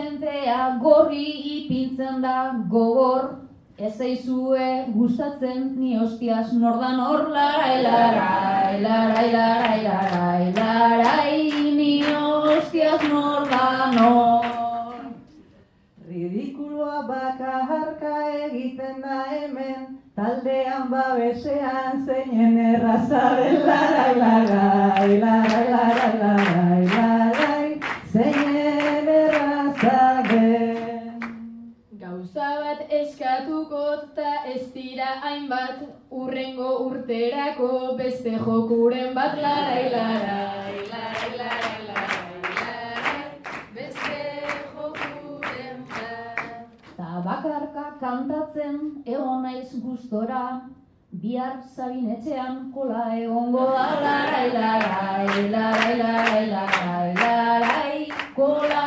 gorri 0.83 1.27
ipintzen 1.57 2.23
da 2.23 2.37
gogor, 2.71 3.27
ez 3.79 3.93
zaizue 3.99 4.67
gustatzen 4.95 5.65
ni 5.77 5.97
hostias 6.01 6.53
nordan 6.57 7.01
hor 7.01 7.27
larai, 7.35 7.83
larai, 7.85 8.81
larai, 8.83 9.27
larai, 9.35 9.83
larai, 9.85 10.47
larai, 10.57 11.75
ni 11.77 11.91
hostias 12.03 13.05
nordan 13.13 13.99
hor. 14.01 14.47
Ridikuloa 16.09 17.03
bakarka 17.11 18.17
egiten 18.47 19.03
da 19.05 19.23
hemen, 19.29 20.01
taldean 20.17 20.89
babesean 20.91 22.07
zeinen 22.07 22.59
erraza 22.73 23.25
den 23.37 23.61
larai, 23.69 24.13
larai, 24.23 25.21
larai, 25.21 25.65
larai, 25.75 26.13
larai, 26.23 26.85
larai, 26.97 27.81
zeinen 28.13 28.56
eskatuko 33.57 33.83
eta 33.95 34.31
ez 34.53 34.73
dira 34.75 35.07
hainbat 35.23 35.81
urrengo 36.11 36.71
urterako 36.87 37.97
beste 37.97 38.31
jokuren 38.31 39.15
bat 39.15 39.37
larai 39.41 39.91
larai 39.91 40.75
larai 40.93 41.31
larai 41.89 42.27
beste 43.75 44.19
jokuren 44.77 45.85
bat 45.89 46.97
Ta 46.97 47.23
bakarka 47.25 47.85
kantatzen 48.01 48.77
egon 49.07 49.43
naiz 49.43 49.81
gustora, 49.81 50.61
bihar 51.13 51.57
zabinetxean 51.77 52.73
kola 52.75 53.09
egongo 53.17 53.65
da 53.73 53.87
larai 54.05 54.49
larai, 54.53 55.51
larai 55.51 55.97
larai 56.01 57.15
larai 57.23 58.09
kola 58.37 58.87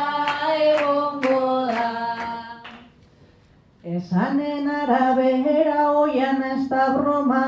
egongo. 0.54 1.29
Esanen 3.90 4.68
arabera 4.70 5.90
oian 6.00 6.42
ez 6.48 6.68
da 6.70 6.82
broma, 6.94 7.46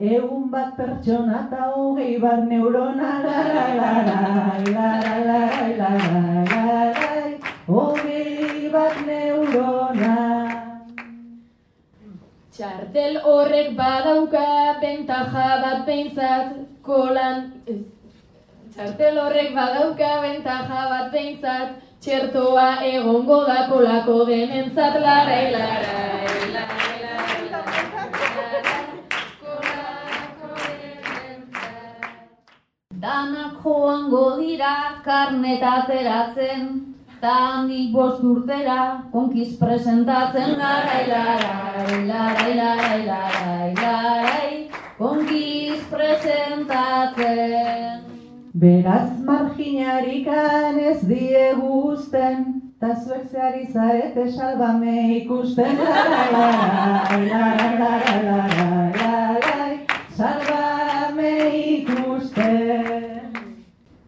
egun 0.00 0.48
bat 0.54 0.72
pertsona 0.78 1.42
eta 1.44 1.68
hogei 1.74 2.16
bat 2.24 2.40
neurona, 2.48 3.10
larai, 3.26 3.76
larai, 3.80 4.64
larai, 4.76 5.20
larai, 5.28 5.68
larai, 5.82 6.42
larai, 6.50 7.30
hogei 7.68 8.72
bat 8.74 8.98
neurona. 9.06 10.16
Txartel 12.56 13.20
horrek 13.34 13.72
badauka 13.78 14.50
bentaja 14.82 15.48
bat 15.62 15.86
behintzat 15.86 16.58
kolan... 16.82 17.50
ez, 17.70 17.80
Txartel 18.74 19.22
horrek 19.22 19.54
badauka 19.54 20.12
bentaja 20.26 20.86
bat 20.96 21.10
behintzat 21.14 21.82
txertoa 22.04 22.84
egongo 22.84 23.36
da 23.48 23.64
kolako 23.68 24.14
denentzat 24.28 24.96
larai 25.00 25.44
larai 25.54 26.48
larai. 26.54 26.88
Danak 33.04 33.54
joango 33.62 34.26
dira 34.42 34.74
karnet 35.06 35.62
ateratzen, 35.70 36.62
ta 37.22 37.32
handik 37.46 37.88
bost 37.96 38.20
urtera 38.32 38.80
konkiz 39.12 39.50
presentatzen 39.64 40.50
larai 40.60 41.04
larai, 41.08 41.98
larai 42.12 42.52
larai 42.60 43.00
larai 43.08 43.70
larai, 43.82 44.52
konkiz 44.98 45.80
presentatzen. 45.94 48.03
Beraz 48.64 49.10
marginarikan 49.20 50.78
ez 50.80 51.00
diegu 51.04 51.80
uzten, 51.90 52.44
ta 52.80 52.94
zuek 52.96 53.26
zehari 53.32 53.66
zarete 53.72 54.24
salbame 54.32 54.94
ikusten. 55.18 55.82
Salbame 60.16 61.34
ikusten. 61.74 63.36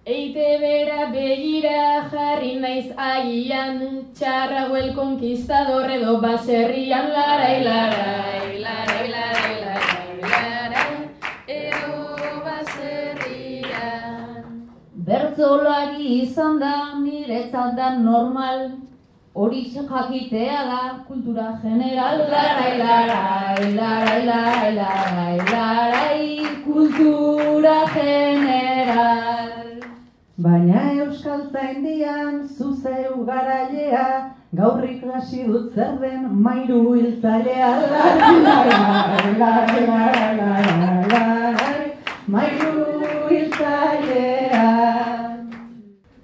Eite 0.06 0.48
bera 0.64 1.10
begira 1.12 2.08
jarri 2.14 2.54
naiz 2.64 2.88
agian, 3.10 3.78
txarrago 4.16 4.80
el 4.84 4.94
conquistador 4.94 5.90
edo 5.98 6.16
baserrian, 6.24 7.12
larai, 7.18 7.56
larai, 7.68 8.56
larai, 8.64 9.08
larai, 9.16 9.55
Bertzolari 15.36 16.22
izan 16.22 16.58
da 16.58 16.94
niretzat 16.98 17.76
da 17.76 17.90
normal, 17.98 18.70
hori 19.34 19.64
jakitea 19.74 20.62
da 20.68 20.78
kultura 21.08 21.58
general, 21.62 22.18
larai, 22.30 22.78
larai, 22.78 23.74
larai, 23.74 24.24
larai, 24.26 24.74
larai, 24.76 25.36
larai, 25.52 26.40
kultura 26.64 27.84
general. 27.92 29.50
Baina 30.38 30.92
euskal 30.92 31.42
zaindian 31.52 32.48
zuzeu 32.48 33.26
garailea, 33.26 34.06
gaurrik 34.54 35.04
hasi 35.12 35.44
dut 35.44 35.74
zer 35.74 35.98
den 36.00 36.30
mairu 36.46 36.94
hiltzailea. 36.94 37.70
Lai, 37.92 38.16
lai, 39.38 39.84
lai, 39.90 40.36
lai, 40.40 41.04
lai, 41.12 41.92
mairu 42.26 42.74
hiltzailea. 43.28 45.15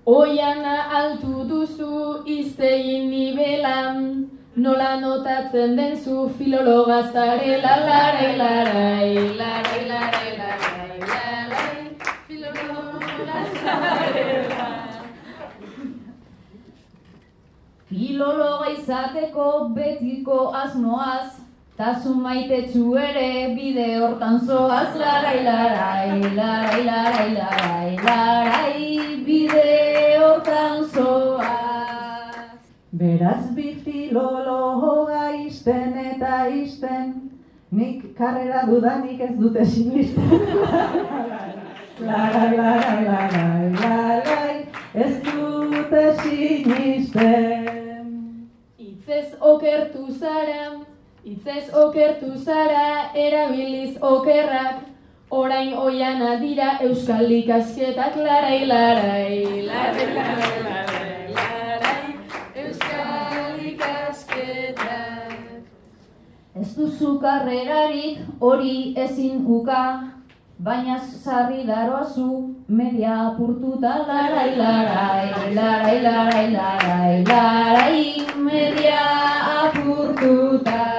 Oiana 0.04 0.90
altu 0.98 1.44
duzu 1.48 2.24
iztegin 2.26 3.08
nibelan, 3.10 4.30
nola 4.56 4.96
notatzen 5.00 5.76
den 5.76 5.96
zu 5.96 6.28
filologa 6.38 7.02
zarela, 7.12 7.76
larai, 7.86 8.36
larai, 8.36 9.14
larai, 9.38 9.82
larai, 9.90 10.32
larai, 10.40 10.98
larai, 11.12 11.86
filologa 12.26 13.44
zarela. 13.62 14.66
Filologa 17.88 18.70
izateko 18.72 19.68
betiko 19.76 20.50
asmoaz, 20.64 21.38
tasun 21.76 22.20
maitetsu 22.22 22.96
ere 22.98 23.54
bide 23.56 23.86
hortan 24.00 24.38
zoaz, 24.46 24.96
larai, 25.02 25.38
larai, 25.44 26.20
larai, 26.38 26.82
larai, 26.88 27.30
larai, 27.38 27.96
larai, 28.08 28.80
bide 29.26 29.72
hortan 30.20 30.84
zoaz. 30.94 32.58
Beraz 32.92 33.44
bi 33.56 33.68
filologa 33.84 35.24
izten 35.46 35.96
eta 36.04 36.46
izten, 36.48 37.08
nik 37.70 37.98
karrera 38.18 38.66
dudanik 38.68 39.20
ez 39.28 39.34
dute 39.40 39.64
sinisten. 39.64 40.30
Larai, 42.02 42.56
larai, 42.56 43.04
larai, 43.06 43.66
larai, 43.80 44.54
ez 44.94 45.12
dute 45.22 46.04
sinisten. 46.22 48.08
Itzez 48.78 49.28
okertu 49.38 50.08
zara, 50.18 50.64
itzez 51.24 51.74
okertu 51.74 52.32
zara, 52.36 53.12
erabiliz 53.14 53.96
okerrak, 54.00 54.80
orain 55.30 55.74
oiana 55.78 56.36
dira 56.40 56.78
euskal 56.82 57.30
ikasketak, 57.30 58.16
larai, 58.16 58.66
larai, 58.66 59.66
larai, 59.68 60.08
larai, 60.16 60.62
larai, 60.64 61.22
larai. 61.28 61.62
Ez 66.62 66.74
duzu 66.76 67.18
karrerarik 67.20 68.18
hori 68.40 68.94
ezin 69.04 69.46
uka, 69.46 69.82
baina 70.66 70.98
sarri 70.98 71.64
daroazu 71.66 72.26
media 72.68 73.14
apurtuta 73.28 73.94
larai 74.10 74.50
larai 74.60 75.54
larai 75.58 75.96
larai 76.06 76.46
larai 76.56 77.16
larai 77.32 78.04
media 78.46 79.02
apurtuta. 79.62 80.91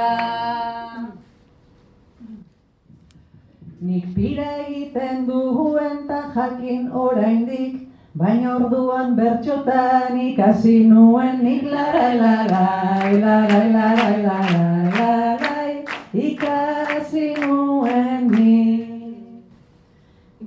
Nik 3.84 4.04
pira 4.16 4.50
egiten 4.64 5.26
duen 5.28 6.08
ta 6.08 6.20
jakin 6.34 6.84
oraindik, 7.06 7.74
baina 8.16 8.54
orduan 8.56 9.10
bertxotan 9.18 10.20
ikasi 10.26 10.76
nuen 10.92 11.42
nik 11.44 11.66
larai 11.74 12.14
larai 12.22 13.12
larai 13.24 13.66
larai 13.74 14.16
larai 14.28 14.86
larai 15.00 15.74
ikasi 16.28 17.26
nuen 17.42 18.32
nik. 18.32 18.88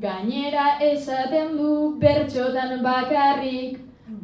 Gainera 0.06 0.66
esaten 0.88 1.58
du 1.58 1.74
bertxotan 2.06 2.82
bakarrik, 2.88 3.78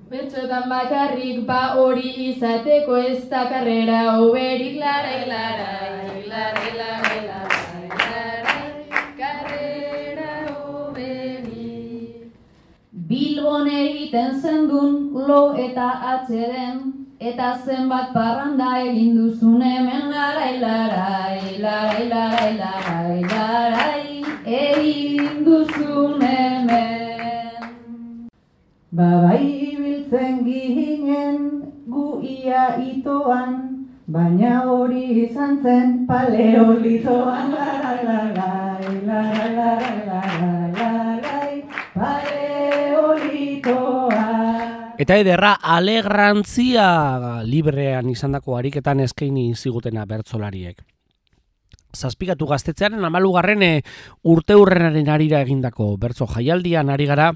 bertxotan 0.09 0.71
bakarrik 0.73 1.45
ba 1.53 1.63
hori 1.77 2.17
izateko 2.31 2.97
ez 3.13 3.29
da 3.29 3.45
karrera 3.53 4.03
hoberik 4.17 4.81
larai 4.87 5.23
larai, 5.35 6.27
larai 6.33 6.77
larai 6.81 7.21
larai, 7.29 7.42
Bilbon 13.13 13.67
egiten 13.69 14.41
zendun 14.41 14.93
lo 15.29 15.41
eta 15.65 15.89
atxeden, 16.13 16.77
eta 17.21 17.49
zenbat 17.65 18.15
parranda 18.15 18.69
egin 18.85 19.19
duzun 19.19 19.61
hemen 19.61 20.07
larai 20.13 20.55
larai, 20.63 21.43
larai 21.65 22.07
larai 22.13 22.53
larai 22.63 23.19
larai, 23.33 24.01
egin 24.61 25.45
duzun 25.45 26.25
hemen. 26.25 27.69
Ba 28.97 29.11
bai 29.27 29.45
ibiltzen 29.45 30.41
ginen 30.49 31.39
gu 31.93 32.09
ia 32.39 32.67
itoan, 32.89 33.55
baina 34.09 34.55
hori 34.71 35.05
izan 35.27 35.61
zen 35.63 36.07
paleolitoan. 36.09 37.57
Larai, 37.61 37.99
larai, 38.09 39.01
larai, 39.07 39.57
larai, 39.57 39.97
larai. 40.09 40.72
Eta 45.03 45.17
ederra 45.19 45.57
alegrantzia 45.75 46.87
librean 47.43 48.11
izandako 48.13 48.55
ariketan 48.59 49.01
eskaini 49.03 49.49
zigutena 49.57 50.05
bertzolariek. 50.07 50.77
Zazpikatu 51.93 52.47
gaztetzearen 52.47 53.05
amalugarren 53.05 53.65
eh, 53.67 53.83
urte 54.23 54.55
hurrenaren 54.55 55.09
arira 55.11 55.41
egindako 55.43 55.97
bertzo 56.01 56.29
jaialdian 56.31 56.93
ari 56.95 57.09
gara, 57.11 57.33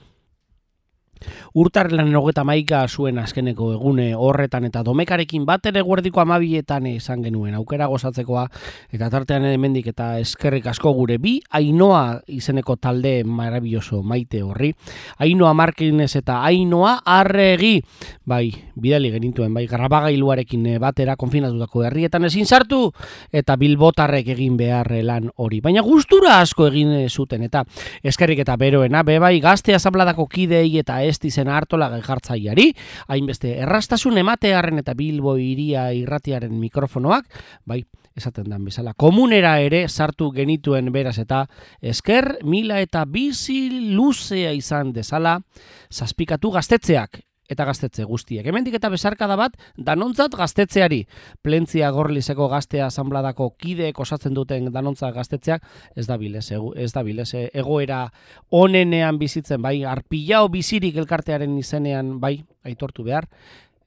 Urtarrelan 1.56 2.14
hogeta 2.16 2.44
maika 2.44 2.82
zuen 2.88 3.18
azkeneko 3.18 3.70
egune 3.74 4.10
horretan 4.14 4.66
eta 4.68 4.82
domekarekin 4.86 5.46
bat 5.48 5.66
ere 5.70 5.82
guerdiko 5.82 6.20
amabietan 6.20 6.86
esan 6.90 7.22
genuen 7.24 7.54
aukera 7.56 7.86
gozatzekoa 7.90 8.46
eta 8.92 9.08
tartean 9.10 9.46
hemendik 9.48 9.88
eta 9.92 10.18
eskerrik 10.20 10.66
asko 10.72 10.92
gure 10.96 11.18
bi 11.18 11.38
Ainoa 11.56 12.20
izeneko 12.28 12.76
talde 12.76 13.24
marabilloso 13.24 14.02
maite 14.02 14.42
horri. 14.42 14.72
Ainoa 15.18 15.54
Markinez 15.54 16.12
eta 16.20 16.42
Ainoa 16.44 16.98
Arregi 17.04 17.80
bai, 18.26 18.50
bidali 18.74 19.10
genituen 19.14 19.54
bai, 19.54 19.66
grabagailuarekin 19.70 20.66
batera 20.82 21.16
konfinatutako 21.16 21.84
herrietan 21.86 22.26
ezin 22.28 22.46
sartu 22.46 22.90
eta 23.32 23.56
bilbotarrek 23.56 24.28
egin 24.34 24.56
behar 24.58 24.92
lan 25.02 25.30
hori. 25.36 25.60
Baina 25.64 25.82
gustura 25.86 26.40
asko 26.42 26.68
egin 26.68 26.92
zuten 27.08 27.46
eta 27.46 27.64
eskerrik 28.04 28.44
eta 28.44 28.56
beroena 28.60 29.02
bebai 29.06 29.38
gazte 29.40 29.74
azabladako 29.74 30.26
kidei 30.28 30.78
eta 30.78 31.00
ez 31.08 31.18
dizen 31.22 31.48
hartola 31.48 31.90
jartzaiari, 32.04 32.70
hainbeste 33.08 33.56
errastasun 33.64 34.18
ematearen 34.18 34.82
eta 34.82 34.94
Bilbo 34.94 35.36
iria 35.40 35.88
irratiaren 35.96 36.54
mikrofonoak, 36.58 37.28
bai, 37.64 37.82
esaten 38.16 38.48
dan 38.50 38.64
bezala, 38.64 38.94
komunera 38.96 39.58
ere 39.60 39.84
sartu 39.88 40.30
genituen 40.34 40.90
beraz 40.92 41.18
eta 41.22 41.44
esker 41.80 42.38
mila 42.44 42.80
eta 42.80 43.04
bizi 43.04 43.92
luzea 43.92 44.54
izan 44.56 44.92
dezala, 44.96 45.38
zazpikatu 45.92 46.50
gaztetzeak, 46.56 47.20
eta 47.48 47.64
gaztetze 47.64 48.04
guztiek. 48.04 48.46
Hemendik 48.46 48.76
eta 48.78 48.90
besarkada 48.92 49.36
bat 49.36 49.56
danontzat 49.76 50.34
gaztetzeari. 50.38 51.02
Plentzia 51.42 51.90
Gorlizeko 51.94 52.48
gaztea 52.52 52.86
asanbladako 52.86 53.50
kideek 53.58 53.98
osatzen 54.00 54.34
duten 54.34 54.70
danontzat 54.72 55.14
gaztetzeak 55.14 55.66
ez 55.96 56.06
da 56.06 56.16
bilez, 56.16 56.48
ez 56.76 56.92
da 56.92 57.02
bilez, 57.06 57.28
egoera 57.52 58.06
onenean 58.50 59.18
bizitzen, 59.18 59.62
bai, 59.62 59.84
arpilao 59.84 60.48
bizirik 60.48 60.96
elkartearen 60.96 61.56
izenean, 61.58 62.18
bai, 62.20 62.38
aitortu 62.66 63.04
behar, 63.06 63.28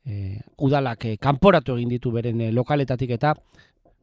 e, 0.05 0.39
udalak 0.57 1.05
e, 1.05 1.18
kanporatu 1.18 1.78
egin 1.78 1.89
ditu 1.95 2.12
beren 2.12 2.41
e, 2.41 2.51
lokaletatik 2.55 3.16
eta 3.18 3.36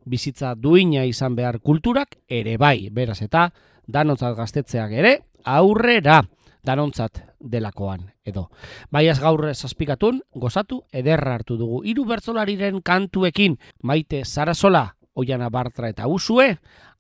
bizitza 0.07 0.55
duina 0.55 1.05
izan 1.05 1.35
behar 1.37 1.61
kulturak 1.61 2.19
ere 2.29 2.57
bai, 2.57 2.89
beraz 2.95 3.21
eta 3.27 3.49
danontzat 3.87 4.37
gaztetzeak 4.39 4.93
ere 4.93 5.19
aurrera 5.45 6.23
danontzat 6.67 7.23
delakoan 7.41 8.11
edo. 8.27 8.49
Baiaz 8.91 9.21
gaur 9.23 9.47
zazpikatun, 9.55 10.21
gozatu, 10.35 10.83
ederra 10.93 11.37
hartu 11.39 11.57
dugu. 11.57 11.83
Hiru 11.87 12.05
bertzolariren 12.05 12.83
kantuekin, 12.83 13.57
maite 13.83 14.25
zarazola, 14.25 14.97
oiana 15.14 15.49
bartra 15.51 15.89
eta 15.89 16.09
usue, 16.11 16.57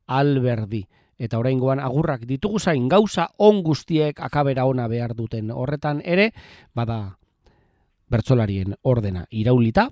alberdi. 0.06 0.86
Eta 1.18 1.38
oraingoan 1.40 1.80
agurrak 1.80 2.26
ditugu 2.28 2.60
zain 2.60 2.88
gauza 2.88 3.30
on 3.38 3.62
guztiek 3.64 4.18
akabera 4.20 4.66
ona 4.68 4.86
behar 4.88 5.14
duten 5.16 5.50
horretan 5.50 6.02
ere, 6.04 6.32
bada 6.74 7.16
bertzolarien 8.12 8.76
ordena 8.82 9.24
iraulita, 9.30 9.88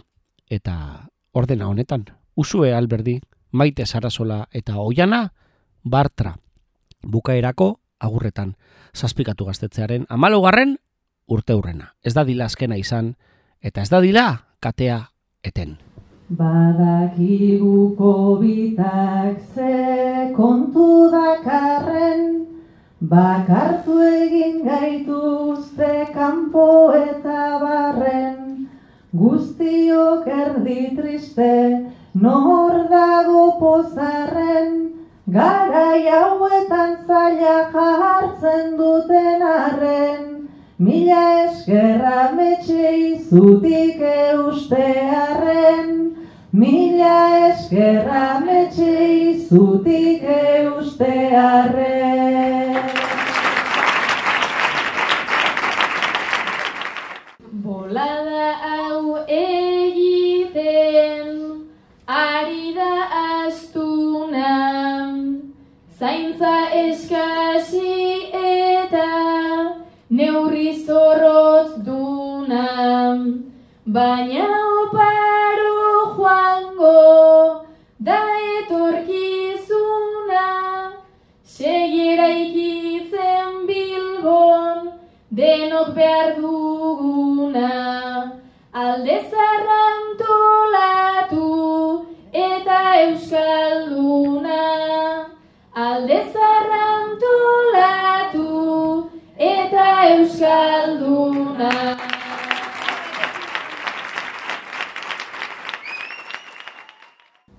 eta 0.50 1.08
ordena 1.32 1.68
honetan, 1.68 2.04
usue 2.36 2.74
alberdi, 2.74 3.18
maite 3.52 3.86
zarazola 3.86 4.44
eta 4.52 4.76
oiana, 4.78 5.32
bartra. 5.82 6.36
Bukaerako 7.04 7.80
agurretan 8.00 8.54
zazpikatu 8.94 9.44
gaztetzearen 9.44 10.06
amalogarren 10.08 10.76
urte 11.28 11.54
hurrena. 11.54 11.94
Ez 12.04 12.14
da 12.14 12.24
dila 12.24 12.44
azkena 12.50 12.76
izan, 12.76 13.14
eta 13.60 13.82
ez 13.82 13.90
da 13.90 14.00
dila 14.04 14.26
katea 14.60 15.00
eten. 15.44 15.76
Badakiguko 16.28 18.12
bitak 18.40 19.40
ze 19.54 20.32
kontu 20.36 21.10
dakarren, 21.12 22.46
bakartu 23.00 23.98
egin 24.02 24.64
gaituzte 24.64 26.06
kanpo 26.14 26.92
eta 26.96 27.58
barren, 27.60 28.68
guztiok 29.12 30.26
erdi 30.26 30.96
triste, 30.96 31.84
nor 32.14 32.88
dago 32.88 33.58
pozarren, 33.60 34.93
Garai 35.26 36.04
hauetan 36.06 36.96
zaila 37.06 37.72
jartzen 37.72 38.76
duten 38.76 39.40
arren, 39.40 40.48
Mila 40.78 41.44
eskerra 41.44 42.32
metxe 42.36 42.90
izutik 43.06 44.02
eustearen, 44.10 45.88
Mila 46.52 47.48
eskerra 47.48 48.40
metxe 48.44 48.92
izutik 49.30 50.22
eustearen. 50.28 51.94
Zaintza 66.04 66.56
eskasi 66.76 67.92
eta 68.38 69.10
neurri 70.16 70.72
zorrotz 70.86 71.70
duna, 71.86 72.64
baina 73.96 74.48
oparo 74.80 75.78
joango 76.16 76.98
da 78.08 78.18
etorkizuna, 78.56 80.44
segiera 81.56 82.28
ikitzen 82.42 83.52
bilbon, 83.70 84.78
denok 85.40 85.88
behar 86.00 86.30
duguna, 86.42 87.70
alde 88.84 89.16
zarrantolatu 89.30 91.48
eta 92.48 92.78
euskalduna, 93.06 94.60
alde 95.74 96.22
zarrantolatu 96.32 99.10
eta 99.36 99.86
euskalduna. 100.14 101.98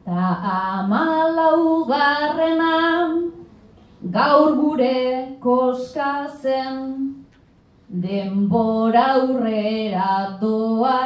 Ta 0.06 0.28
amalau 0.56 1.64
garrena 1.92 2.76
gaur 4.16 4.52
gure 4.62 5.00
koska 5.44 6.12
zen, 6.42 6.76
denbora 7.90 9.06
aurrera 9.20 10.40
doa, 10.40 11.04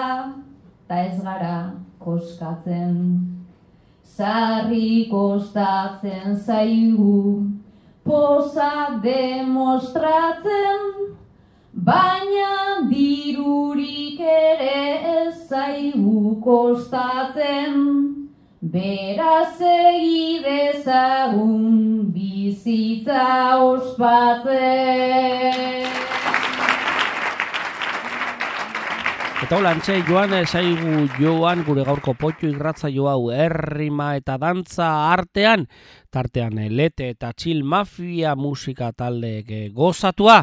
ta 0.87 0.95
ez 1.09 1.17
gara 1.23 1.57
koskatzen. 1.97 3.38
Sarri 4.17 5.07
kostatzen 5.09 6.35
zaigu, 6.45 7.45
poza 8.03 8.99
demostratzen, 9.03 10.81
baina 11.73 12.55
dirurik 12.89 14.19
ere 14.19 14.81
ez 15.13 15.35
zaigu 15.47 16.41
kostatzen. 16.43 17.73
Beraz 18.61 19.61
egidezagun 19.71 21.55
bizitza 22.13 23.27
ospatzen. 23.71 25.09
Eta 29.39 29.55
hola, 29.55 29.69
antxe, 29.71 29.93
joan 30.03 30.33
zaigu 30.43 31.05
joan 31.15 31.61
gure 31.63 31.85
gaurko 31.87 32.11
potxo 32.19 32.49
irratza 32.49 32.89
jo 32.91 33.05
hau 33.07 33.29
errima 33.31 34.09
eta 34.19 34.35
dantza 34.35 34.89
artean, 35.13 35.63
tartean 36.11 36.59
eh, 36.59 36.67
lete 36.67 37.07
eta 37.13 37.31
txil 37.31 37.63
mafia 37.63 38.33
musika 38.35 38.91
taldeek 38.91 39.53
eh, 39.55 39.61
gozatua, 39.71 40.41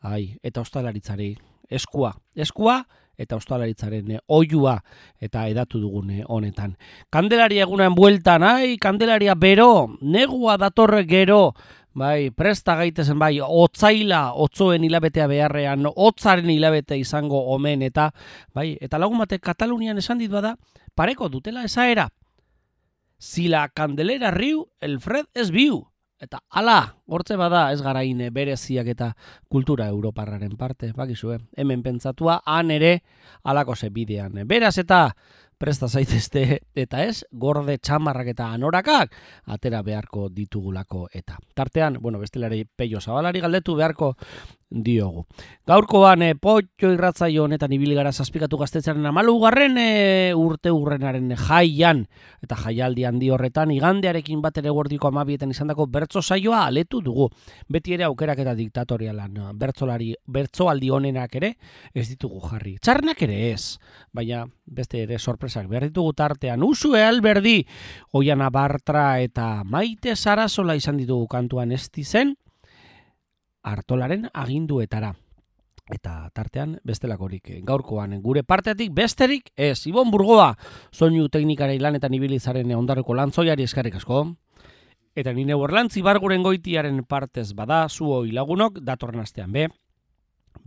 ai, 0.00 0.38
eta 0.40 0.64
ostalaritzari 0.64 1.34
eskua, 1.68 2.14
eskua, 2.32 2.78
eta 3.20 3.36
ostalaritzaren 3.36 4.16
eh, 4.16 4.22
oiua. 4.32 4.78
Eta 5.20 5.44
edatu 5.52 5.82
dugune 5.82 6.22
honetan. 6.24 6.78
Kandelaria 7.12 7.66
egunen 7.68 7.92
bueltan, 7.94 8.46
ai, 8.48 8.78
kandelaria 8.80 9.36
bero, 9.36 9.98
negua 10.00 10.56
datorre 10.56 11.04
gero, 11.04 11.52
Bai, 11.98 12.30
presta 12.30 12.76
gaitezen 12.78 13.18
bai, 13.18 13.40
otzaila, 13.42 14.20
otzoen 14.38 14.84
hilabetea 14.86 15.26
beharrean, 15.26 15.88
otzaren 15.88 16.50
hilabete 16.52 16.98
izango 16.98 17.40
omen, 17.54 17.82
eta 17.82 18.12
bai, 18.54 18.76
eta 18.80 19.00
lagun 19.02 19.18
batek 19.24 19.42
Katalunian 19.42 19.98
esan 19.98 20.20
dit 20.22 20.30
bada, 20.30 20.54
pareko 20.94 21.28
dutela 21.32 21.64
esaera. 21.66 22.06
Zila 23.18 23.64
kandelera 23.74 24.30
riu, 24.30 24.68
el 24.80 25.00
fred 25.02 25.26
ez 25.34 25.50
biu. 25.50 25.80
Eta 26.22 26.40
ala, 26.50 26.78
hortze 27.06 27.36
bada 27.38 27.68
ez 27.70 27.78
garaine 27.82 28.30
bereziak 28.34 28.88
eta 28.90 29.12
kultura 29.50 29.86
europarraren 29.90 30.56
parte, 30.58 30.92
bakizue, 30.94 31.38
hemen 31.56 31.82
pentsatua, 31.82 32.40
han 32.46 32.70
ere, 32.74 33.02
alako 33.42 33.76
ze 33.76 33.90
bidean. 33.90 34.38
Beraz 34.46 34.76
eta 34.78 35.16
presta 35.58 35.88
zaitezte 35.88 36.60
eta 36.78 37.02
ez, 37.04 37.24
gorde 37.32 37.78
txamarrak 37.82 38.32
eta 38.34 38.48
anorakak, 38.54 39.14
atera 39.50 39.82
beharko 39.82 40.28
ditugulako 40.32 41.08
eta. 41.12 41.38
Tartean, 41.58 41.98
bueno, 42.00 42.20
bestelari 42.22 42.64
peio 42.64 43.00
zabalari 43.00 43.42
galdetu 43.42 43.74
beharko 43.78 44.14
diogu. 44.70 45.24
Gaurkoan 45.68 46.22
e, 46.22 46.34
potxo 46.36 46.90
irratzaio 46.92 47.44
honetan 47.44 47.72
ibili 47.72 47.94
gara 47.96 48.12
zazpikatu 48.12 48.58
gaztetzaren 48.60 49.06
amalugarren 49.08 49.78
e, 49.80 49.88
urte 50.36 50.70
urrenaren 50.72 51.32
jaian 51.36 52.04
eta 52.44 52.56
jaialdi 52.64 53.06
handi 53.08 53.30
horretan 53.32 53.72
igandearekin 53.72 54.42
bat 54.44 54.58
ere 54.60 54.70
gordiko 54.74 55.08
amabietan 55.08 55.50
izandako 55.54 55.86
bertso 55.86 56.22
saioa 56.22 56.66
aletu 56.66 57.00
dugu. 57.04 57.28
Beti 57.68 57.96
ere 57.96 58.04
aukerak 58.08 58.44
eta 58.44 58.54
diktatorialan 58.58 59.38
bertzolari 59.58 60.12
bertsoaldi 60.26 60.90
honenak 60.90 61.36
ere 61.40 61.54
ez 61.94 62.08
ditugu 62.10 62.42
jarri. 62.50 62.76
Txarnak 62.78 63.22
ere 63.24 63.38
ez, 63.52 63.78
baina 64.12 64.44
beste 64.66 65.02
ere 65.02 65.18
sorpresak 65.18 65.68
behar 65.68 65.88
ditugu 65.88 66.12
tartean. 66.12 66.62
Usue 66.62 67.02
alberdi, 67.04 67.62
oiana 68.12 68.50
bartra 68.50 69.20
eta 69.24 69.64
maite 69.64 70.14
zarazola 70.16 70.76
izan 70.76 71.00
ditugu 71.00 71.26
kantuan 71.26 71.72
ez 71.72 71.88
zen, 72.04 72.36
hartolaren 73.72 74.28
aginduetara. 74.32 75.14
Eta 75.88 76.28
tartean 76.36 76.74
bestelakorik 76.84 77.48
gaurkoan 77.64 78.18
gure 78.20 78.42
partetik 78.44 78.92
besterik 78.92 79.48
ez 79.56 79.86
Ibon 79.88 80.10
Burgoa 80.12 80.50
soinu 80.92 81.30
teknikare 81.32 81.78
lanetan 81.80 82.12
ibilizaren 82.12 82.74
ondarreko 82.76 83.16
lantzoiari 83.16 83.64
eskarrik 83.64 83.96
asko. 83.96 84.26
Eta 85.16 85.32
nine 85.32 85.56
borlantzi 85.56 86.02
barguren 86.04 86.44
goitiaren 86.44 87.00
partez 87.08 87.54
bada 87.56 87.86
zuo 87.88 88.20
lagunok 88.24 88.82
datorren 88.84 89.24
astean 89.24 89.52
be. 89.52 89.68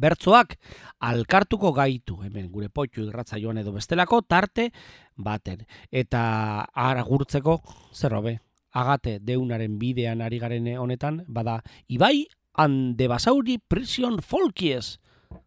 Bertzoak 0.01 0.55
alkartuko 0.99 1.71
gaitu 1.75 2.17
hemen 2.25 2.49
gure 2.49 2.69
potxu 2.69 3.05
irratza 3.05 3.37
joan 3.37 3.61
edo 3.61 3.75
bestelako 3.75 4.23
tarte 4.23 4.71
baten. 5.15 5.67
Eta 5.91 6.65
aragurtzeko 6.73 7.61
zerrobe 7.93 8.39
agate 8.71 9.19
deunaren 9.19 9.77
bidean 9.79 10.21
ari 10.21 10.39
garen 10.39 10.67
honetan 10.79 11.23
bada 11.27 11.61
Ibai 11.87 12.25
Ande 12.53 13.07
Basauri 13.07 13.57
Prison 13.57 14.19
Folkies 14.21 14.99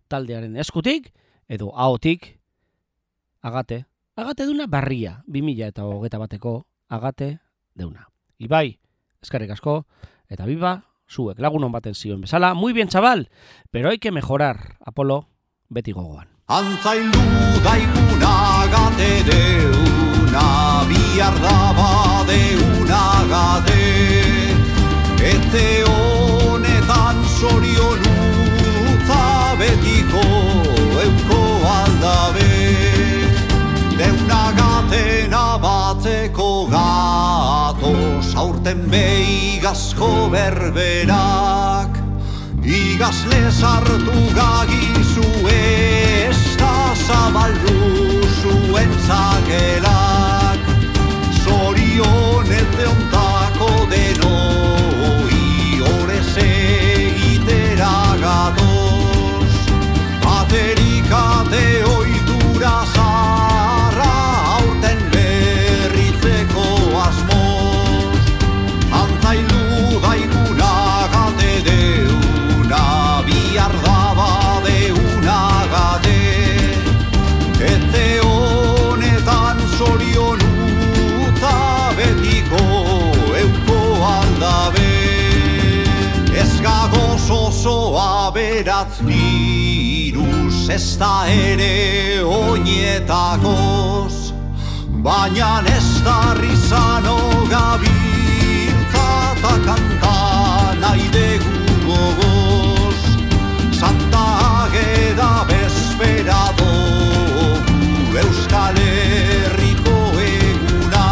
taldearen 0.09 0.57
eskutik 0.57 1.13
edo 1.49 1.73
ahotik 1.75 2.39
agate. 3.43 3.85
Agate 4.17 4.47
duna 4.47 4.67
barria, 4.71 5.23
2000 5.27 5.69
eta 5.69 5.85
hogeta 5.85 6.19
bateko 6.23 6.67
agate 6.89 7.39
deuna. 7.75 8.07
Ibai, 8.39 8.79
eskarrik 9.23 9.51
asko, 9.51 9.85
eta 10.31 10.47
biba, 10.47 10.85
zuek, 11.11 11.41
lagun 11.43 11.65
hon 11.65 11.73
baten 11.75 11.95
zioen 11.95 12.23
bezala. 12.23 12.55
Muy 12.55 12.73
bien, 12.73 12.89
chaval, 12.89 13.29
pero 13.71 13.91
hay 13.91 13.99
que 13.99 14.13
mejorar, 14.13 14.77
Apolo, 14.81 15.29
beti 15.69 15.93
gogoan. 15.93 16.29
Antzailu 16.47 17.25
daiguna 17.65 18.35
gate 18.71 19.11
deuna, 19.29 20.47
bihar 20.89 21.37
daba 21.43 22.25
deuna 22.29 23.03
gate. 23.33 23.83
Ete 25.25 25.94
sorion 27.45 28.01
utza 28.91 29.25
betiko 29.61 30.25
euko 31.05 31.41
aldabe. 31.79 32.53
Deuna 33.99 34.45
gatena 34.59 35.45
bateko 35.65 36.49
gatos, 36.73 38.29
aurten 38.45 38.81
beigazko 38.95 40.11
berberak. 40.35 42.01
Igazle 42.65 43.43
sartu 43.61 44.19
gagizu 44.39 45.29
ez 45.53 46.41
da 46.57 46.77
zabaldu 47.07 47.77
zuen 48.41 48.93
zagelak 49.05 50.63
Zorion 51.45 52.53
ez 52.61 52.87
ontako 52.89 53.73
denoi 53.93 54.64
Aterikate 61.15 61.85
oitura 61.97 62.75
zarra 62.93 64.15
aurten 64.55 65.01
berritzeko 65.13 66.65
asmoz 67.03 68.25
Antzailu 69.01 70.01
daiguna 70.05 70.73
gate 71.13 71.53
deuna 71.69 72.83
bihar 73.29 73.75
daba 73.85 74.31
deuna 74.67 75.39
gate. 75.75 76.23
Ete 77.71 78.07
honetan 78.27 79.63
zorion 79.79 80.43
utza 81.29 81.57
betiko 82.01 82.65
euko 83.45 83.81
aldabe 84.17 84.91
Ez 86.43 86.53
gagoz 86.67 87.31
osoa 87.31 88.33
beratz 88.35 88.99
niruz 89.07 89.24
ez 90.75 90.99
da 90.99 91.27
ere 91.31 92.25
oinetakoz 92.27 94.15
Baina 95.05 95.63
ez 95.77 96.03
da 96.03 96.35
rizano 96.35 97.19
gabiltza 97.51 99.09
eta 99.37 99.55
kanta 99.67 100.17
nahi 100.81 101.07
dugu 101.15 101.75
gogoz. 101.87 103.03
Santa 103.81 104.25
Ageda 104.63 105.33
bespera 105.49 106.43
dugu 106.59 107.47
Euskal 108.25 108.77
Herriko 108.87 109.99
eguna. 110.27 111.09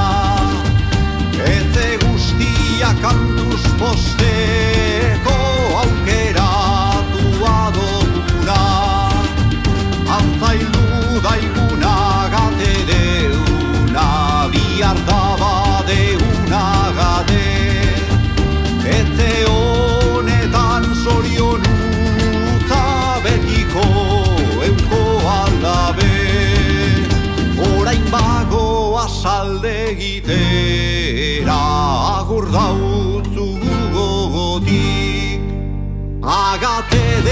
Ete 1.55 1.89
guztia 2.03 2.91
kantuz 3.05 3.65
posteko 3.79 4.72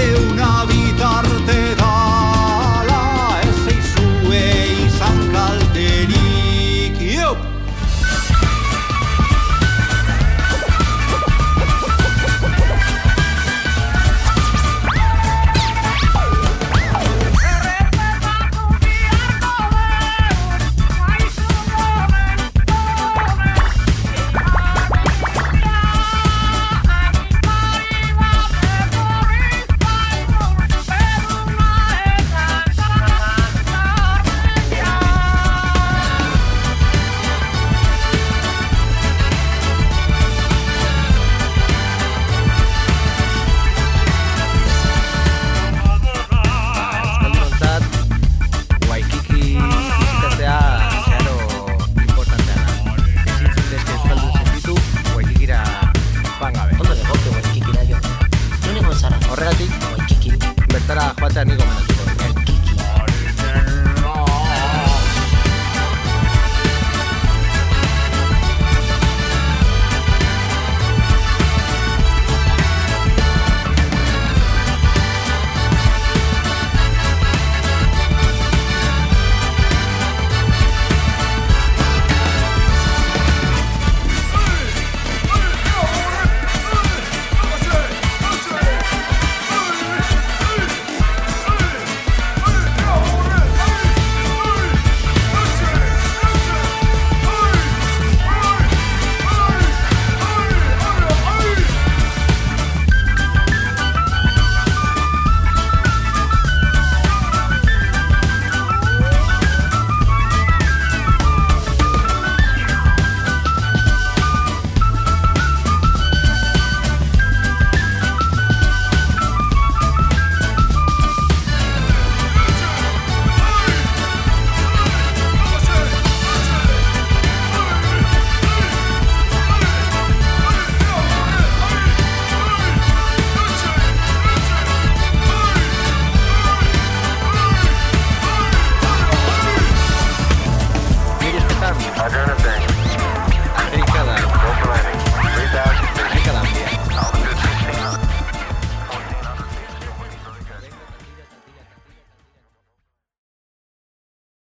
gogotik 0.01 0.11
Agate 0.11 0.13
deuna 0.13 0.65
bitarte 0.65 1.80